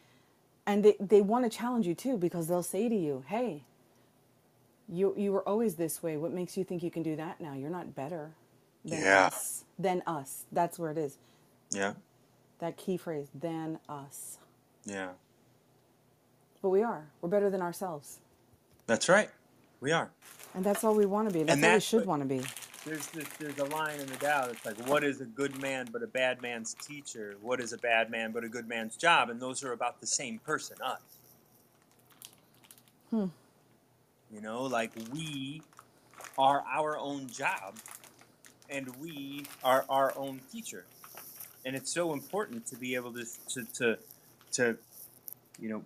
and 0.66 0.84
they, 0.84 0.96
they 1.00 1.22
want 1.22 1.44
to 1.50 1.50
challenge 1.58 1.86
you 1.86 1.94
too 1.94 2.16
because 2.18 2.48
they'll 2.48 2.62
say 2.62 2.88
to 2.88 2.96
you, 2.96 3.24
"Hey, 3.28 3.64
you 4.88 5.14
you 5.16 5.32
were 5.32 5.48
always 5.48 5.76
this 5.76 6.02
way. 6.02 6.16
What 6.16 6.32
makes 6.32 6.56
you 6.56 6.64
think 6.64 6.82
you 6.82 6.90
can 6.90 7.02
do 7.04 7.16
that 7.16 7.40
now? 7.40 7.54
You're 7.54 7.70
not 7.70 7.94
better 7.94 8.32
than 8.84 9.02
Yeah. 9.02 9.26
us. 9.26 9.64
Than 9.78 10.02
us." 10.06 10.44
That's 10.52 10.78
where 10.78 10.92
it 10.92 10.98
is. 10.98 11.18
Yeah. 11.72 11.94
That 12.60 12.76
key 12.76 12.96
phrase, 12.98 13.28
than 13.34 13.80
us. 13.88 14.38
Yeah. 14.86 15.10
But 16.62 16.70
we 16.70 16.82
are. 16.82 17.06
We're 17.20 17.28
better 17.28 17.50
than 17.50 17.62
ourselves. 17.62 18.18
That's 18.86 19.08
right. 19.08 19.30
We 19.80 19.92
are. 19.92 20.10
And 20.54 20.64
that's 20.64 20.84
all 20.84 20.94
we 20.94 21.06
want 21.06 21.28
to 21.28 21.34
be. 21.34 21.42
That's 21.42 21.56
And 21.56 21.64
all 21.64 21.74
we 21.74 21.80
should 21.80 22.06
want 22.06 22.22
to 22.22 22.28
be. 22.28 22.42
There's 22.84 23.06
this, 23.08 23.28
there's 23.38 23.58
a 23.58 23.64
line 23.64 23.98
in 23.98 24.06
the 24.06 24.16
Tao 24.16 24.46
that's 24.46 24.64
like, 24.64 24.88
"What 24.88 25.02
is 25.02 25.20
a 25.20 25.24
good 25.24 25.60
man 25.60 25.88
but 25.92 26.02
a 26.02 26.06
bad 26.06 26.40
man's 26.40 26.74
teacher? 26.74 27.34
What 27.42 27.60
is 27.60 27.72
a 27.72 27.78
bad 27.78 28.10
man 28.10 28.30
but 28.30 28.44
a 28.44 28.48
good 28.48 28.68
man's 28.68 28.96
job?" 28.96 29.28
And 29.28 29.40
those 29.40 29.64
are 29.64 29.72
about 29.72 30.00
the 30.00 30.06
same 30.06 30.38
person, 30.38 30.76
us. 30.82 31.00
Hmm. 33.10 33.26
You 34.32 34.40
know, 34.40 34.62
like 34.62 34.92
we 35.12 35.62
are 36.38 36.64
our 36.72 36.96
own 36.96 37.28
job, 37.28 37.76
and 38.70 38.88
we 38.96 39.46
are 39.64 39.84
our 39.88 40.12
own 40.16 40.40
teacher. 40.52 40.84
And 41.64 41.74
it's 41.74 41.92
so 41.92 42.12
important 42.12 42.66
to 42.66 42.76
be 42.76 42.94
able 42.94 43.12
to 43.14 43.24
to 43.48 43.64
to, 43.74 43.98
to 44.52 44.78
you 45.60 45.68
know 45.68 45.84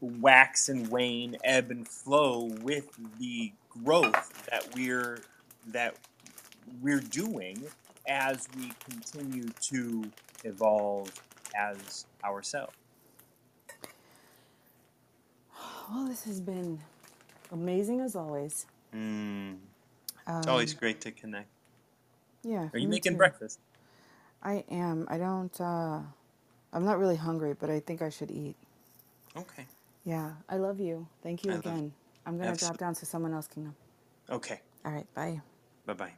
wax 0.00 0.68
and 0.68 0.88
wane, 0.88 1.36
ebb 1.44 1.70
and 1.70 1.88
flow 1.88 2.44
with 2.62 2.88
the 3.18 3.52
growth 3.70 4.46
that 4.50 4.74
we're 4.74 5.20
that 5.68 5.96
we're 6.82 7.00
doing 7.00 7.62
as 8.08 8.48
we 8.56 8.72
continue 8.88 9.48
to 9.62 10.10
evolve 10.44 11.10
as 11.56 12.06
ourselves. 12.24 12.74
Well, 15.90 16.06
this 16.06 16.24
has 16.24 16.40
been 16.40 16.80
amazing 17.52 18.00
as 18.00 18.16
always. 18.16 18.66
Mm, 18.94 19.58
it's 20.36 20.46
always 20.48 20.72
Um, 20.72 20.74
great 20.74 21.00
to 21.02 21.12
connect. 21.12 21.48
yeah. 22.44 22.70
Are 22.72 22.78
you 22.78 22.88
making 22.88 23.16
too. 23.16 23.18
breakfast? 23.18 23.60
I 24.42 24.64
am. 24.70 25.06
I 25.10 25.18
don't. 25.18 25.60
Uh, 25.60 26.00
I'm 26.72 26.84
not 26.84 26.98
really 26.98 27.16
hungry, 27.16 27.54
but 27.58 27.70
I 27.70 27.80
think 27.80 28.02
I 28.02 28.10
should 28.10 28.30
eat. 28.30 28.56
Okay. 29.36 29.66
Yeah. 30.04 30.32
I 30.48 30.56
love 30.56 30.80
you. 30.80 31.06
Thank 31.22 31.44
you 31.44 31.52
I 31.52 31.54
love 31.54 31.66
again. 31.66 31.92
I'm 32.26 32.36
gonna 32.38 32.50
Absolutely. 32.50 32.76
drop 32.76 32.78
down 32.78 32.94
so 32.94 33.04
someone 33.06 33.34
else 33.34 33.46
can. 33.46 33.74
Okay. 34.30 34.60
All 34.84 34.92
right. 34.92 35.06
Bye. 35.14 35.40
Bye 35.86 35.94
bye. 35.94 36.12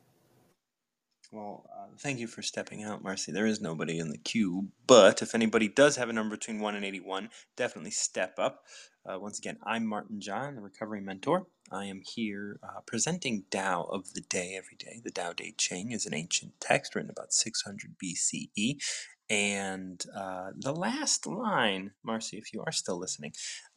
Well, 1.33 1.65
uh, 1.73 1.87
thank 2.01 2.19
you 2.19 2.27
for 2.27 2.43
stepping 2.43 2.83
out, 2.83 3.05
Marci. 3.05 3.33
There 3.33 3.47
is 3.47 3.61
nobody 3.61 4.01
in 4.01 4.11
the 4.11 4.19
queue, 4.19 4.69
but 4.89 5.23
if 5.23 5.33
anybody 5.33 5.69
does 5.69 5.95
have 5.95 6.09
a 6.09 6.13
number 6.13 6.37
between 6.37 6.59
1 6.59 6.75
and 6.75 6.85
81, 6.85 7.31
definitely 7.57 7.93
step 7.93 8.35
up. 8.37 8.65
Uh, 9.07 9.17
once 9.21 9.39
again, 9.39 9.57
I'm 9.65 9.87
Martin 9.87 10.21
John, 10.21 10.57
the 10.57 10.61
recovery 10.61 11.01
mentor. 11.01 11.47
I 11.71 11.85
am 11.85 12.03
here 12.05 12.59
uh, 12.65 12.81
presenting 12.85 13.45
Tao 13.49 13.85
of 13.85 14.13
the 14.15 14.23
Day 14.23 14.57
every 14.59 14.77
day. 14.77 15.01
The 15.05 15.13
Tao 15.13 15.33
Te 15.33 15.55
Ching 15.57 15.93
is 15.93 16.05
an 16.05 16.15
ancient 16.15 16.55
text 16.61 16.97
written 16.97 17.11
about 17.11 17.33
600 17.33 17.95
BCE. 18.03 18.79
And 19.31 20.05
uh, 20.15 20.51
the 20.57 20.73
last 20.73 21.27
line, 21.27 21.93
Marci, 22.07 22.35
if 22.35 22.53
you 22.53 22.63
are 22.67 22.73
still 22.73 22.99
listening, 22.99 23.33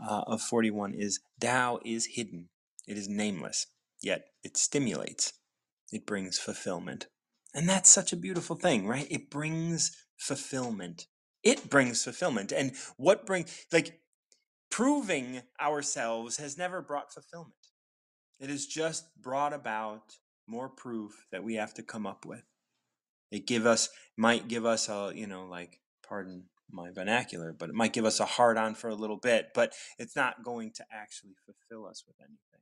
uh, 0.06 0.24
of 0.28 0.42
41 0.42 0.96
is 0.96 1.20
Tao 1.40 1.80
is 1.86 2.08
hidden, 2.08 2.50
it 2.88 2.98
is 2.98 3.08
nameless, 3.08 3.68
yet 4.02 4.26
it 4.44 4.58
stimulates 4.58 5.34
it 5.94 6.08
brings 6.08 6.40
fulfillment. 6.40 7.08
And 7.54 7.70
that's 7.70 7.92
such 7.92 8.12
a 8.12 8.18
beautiful 8.18 8.56
thing, 8.56 8.88
right? 8.88 9.08
It 9.12 9.30
brings 9.30 9.96
fulfillment. 10.18 11.06
It 11.44 11.70
brings 11.70 12.04
fulfillment. 12.04 12.52
And 12.52 12.74
what 12.98 13.28
brings, 13.28 13.66
like, 13.72 14.00
proving 14.72 15.44
ourselves 15.62 16.38
has 16.38 16.58
never 16.58 16.82
brought 16.82 17.14
fulfillment. 17.14 17.54
It 18.40 18.50
has 18.50 18.66
just 18.66 19.06
brought 19.22 19.54
about 19.54 20.18
more 20.48 20.68
proof 20.68 21.28
that 21.32 21.44
we 21.44 21.56
have 21.56 21.76
to 21.76 21.84
come 21.84 22.08
up 22.08 22.26
with. 22.26 22.44
It 23.34 23.48
give 23.48 23.66
us, 23.66 23.90
might 24.16 24.48
give 24.48 24.64
us 24.64 24.90
a, 24.90 25.12
you 25.16 25.26
know, 25.26 25.46
like, 25.46 25.80
pardon 26.08 26.44
my 26.72 26.92
vernacular, 26.92 27.52
but 27.52 27.70
it 27.70 27.76
might 27.76 27.92
give 27.92 28.06
us 28.06 28.20
a 28.20 28.26
hard 28.26 28.60
on 28.60 28.76
for 28.76 28.90
a 28.90 28.96
little 28.96 29.18
bit, 29.18 29.50
but 29.56 29.74
it's 29.98 30.16
not 30.16 30.44
going 30.44 30.72
to 30.74 30.86
actually 30.94 31.34
fulfill 31.44 31.88
us 31.88 32.04
with 32.06 32.16
anything. 32.20 32.62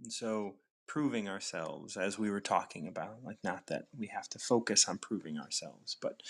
And 0.00 0.12
so 0.12 0.54
proving 0.86 1.28
ourselves 1.28 1.96
as 1.96 2.20
we 2.20 2.30
were 2.30 2.40
talking 2.40 2.86
about 2.86 3.16
like 3.24 3.38
not 3.42 3.66
that 3.66 3.86
we 3.98 4.06
have 4.06 4.28
to 4.28 4.38
focus 4.38 4.88
on 4.88 4.98
proving 4.98 5.36
ourselves 5.36 5.96
but 6.00 6.20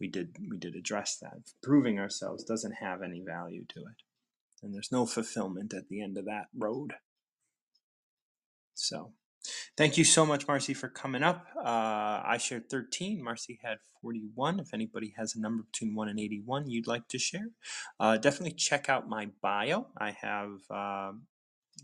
we 0.00 0.08
did 0.08 0.34
we 0.48 0.56
did 0.56 0.74
address 0.74 1.18
that 1.20 1.52
proving 1.62 1.98
ourselves 1.98 2.42
doesn't 2.42 2.76
have 2.80 3.02
any 3.02 3.20
value 3.20 3.66
to 3.68 3.80
it 3.80 4.02
and 4.62 4.74
there's 4.74 4.90
no 4.90 5.04
fulfillment 5.04 5.74
at 5.74 5.88
the 5.88 6.02
end 6.02 6.16
of 6.16 6.24
that 6.24 6.46
road 6.56 6.94
so 8.74 9.12
thank 9.76 9.96
you 9.96 10.04
so 10.04 10.26
much 10.26 10.46
Marci 10.46 10.76
for 10.76 10.88
coming 10.88 11.22
up. 11.22 11.46
Uh, 11.56 12.22
i 12.24 12.38
shared 12.40 12.68
13 12.68 13.22
Marci 13.22 13.58
had 13.62 13.78
41 14.02 14.60
if 14.60 14.72
anybody 14.72 15.14
has 15.16 15.34
a 15.34 15.40
number 15.40 15.64
between 15.64 15.94
1 15.94 16.08
and 16.08 16.20
81 16.20 16.70
you'd 16.70 16.86
like 16.86 17.08
to 17.08 17.18
share 17.18 17.48
uh, 18.00 18.16
definitely 18.16 18.52
check 18.56 18.88
out 18.88 19.08
my 19.08 19.28
bio. 19.42 19.88
I 19.98 20.10
have 20.20 20.60
um 20.70 21.22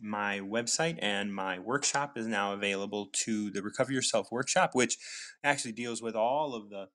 my 0.01 0.41
website 0.41 0.99
and 1.03 1.35
my 1.35 1.59
workshop 1.59 2.17
is 2.17 2.27
now 2.27 2.55
available 2.55 3.11
to 3.13 3.51
the 3.51 3.63
recover 3.63 3.93
yourself 3.93 4.29
workshop 4.33 4.71
which 4.73 4.97
actually 5.45 5.73
deals 5.73 6.01
with 6.01 6.15
all 6.15 6.55
of 6.55 6.71
the 6.71 6.89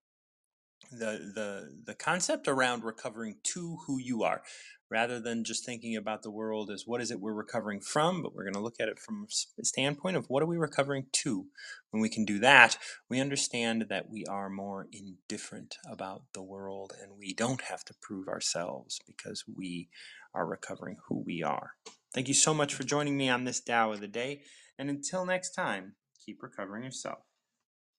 the 0.91 1.31
the 1.35 1.81
the 1.85 1.93
concept 1.93 2.47
around 2.47 2.83
recovering 2.83 3.35
to 3.43 3.77
who 3.85 3.99
you 3.99 4.23
are 4.23 4.41
rather 4.89 5.19
than 5.19 5.43
just 5.43 5.65
thinking 5.65 5.95
about 5.95 6.23
the 6.23 6.31
world 6.31 6.69
as 6.69 6.85
what 6.85 7.01
is 7.01 7.11
it 7.11 7.19
we're 7.19 7.33
recovering 7.33 7.79
from 7.79 8.21
but 8.21 8.33
we're 8.33 8.43
going 8.43 8.53
to 8.53 8.59
look 8.59 8.79
at 8.79 8.89
it 8.89 8.99
from 8.99 9.27
a 9.59 9.65
standpoint 9.65 10.15
of 10.15 10.25
what 10.29 10.41
are 10.41 10.47
we 10.47 10.57
recovering 10.57 11.05
to 11.11 11.45
when 11.91 12.01
we 12.01 12.09
can 12.09 12.25
do 12.25 12.39
that 12.39 12.77
we 13.09 13.19
understand 13.19 13.85
that 13.89 14.09
we 14.09 14.25
are 14.25 14.49
more 14.49 14.87
indifferent 14.91 15.75
about 15.89 16.23
the 16.33 16.43
world 16.43 16.93
and 17.01 17.11
we 17.17 17.33
don't 17.33 17.61
have 17.61 17.83
to 17.83 17.93
prove 18.01 18.27
ourselves 18.27 18.99
because 19.05 19.43
we 19.47 19.89
are 20.33 20.45
recovering 20.45 20.97
who 21.07 21.23
we 21.25 21.43
are 21.43 21.71
Thank 22.13 22.29
you 22.29 22.33
so 22.33 22.53
much 22.53 22.73
for 22.73 22.83
joining 22.83 23.17
me 23.17 23.29
on 23.29 23.43
this 23.43 23.59
Tao 23.59 23.91
of 23.91 23.99
the 23.99 24.07
Day. 24.07 24.41
And 24.79 24.89
until 24.89 25.25
next 25.25 25.51
time, 25.51 25.93
keep 26.25 26.41
recovering 26.41 26.83
yourself. 26.83 27.26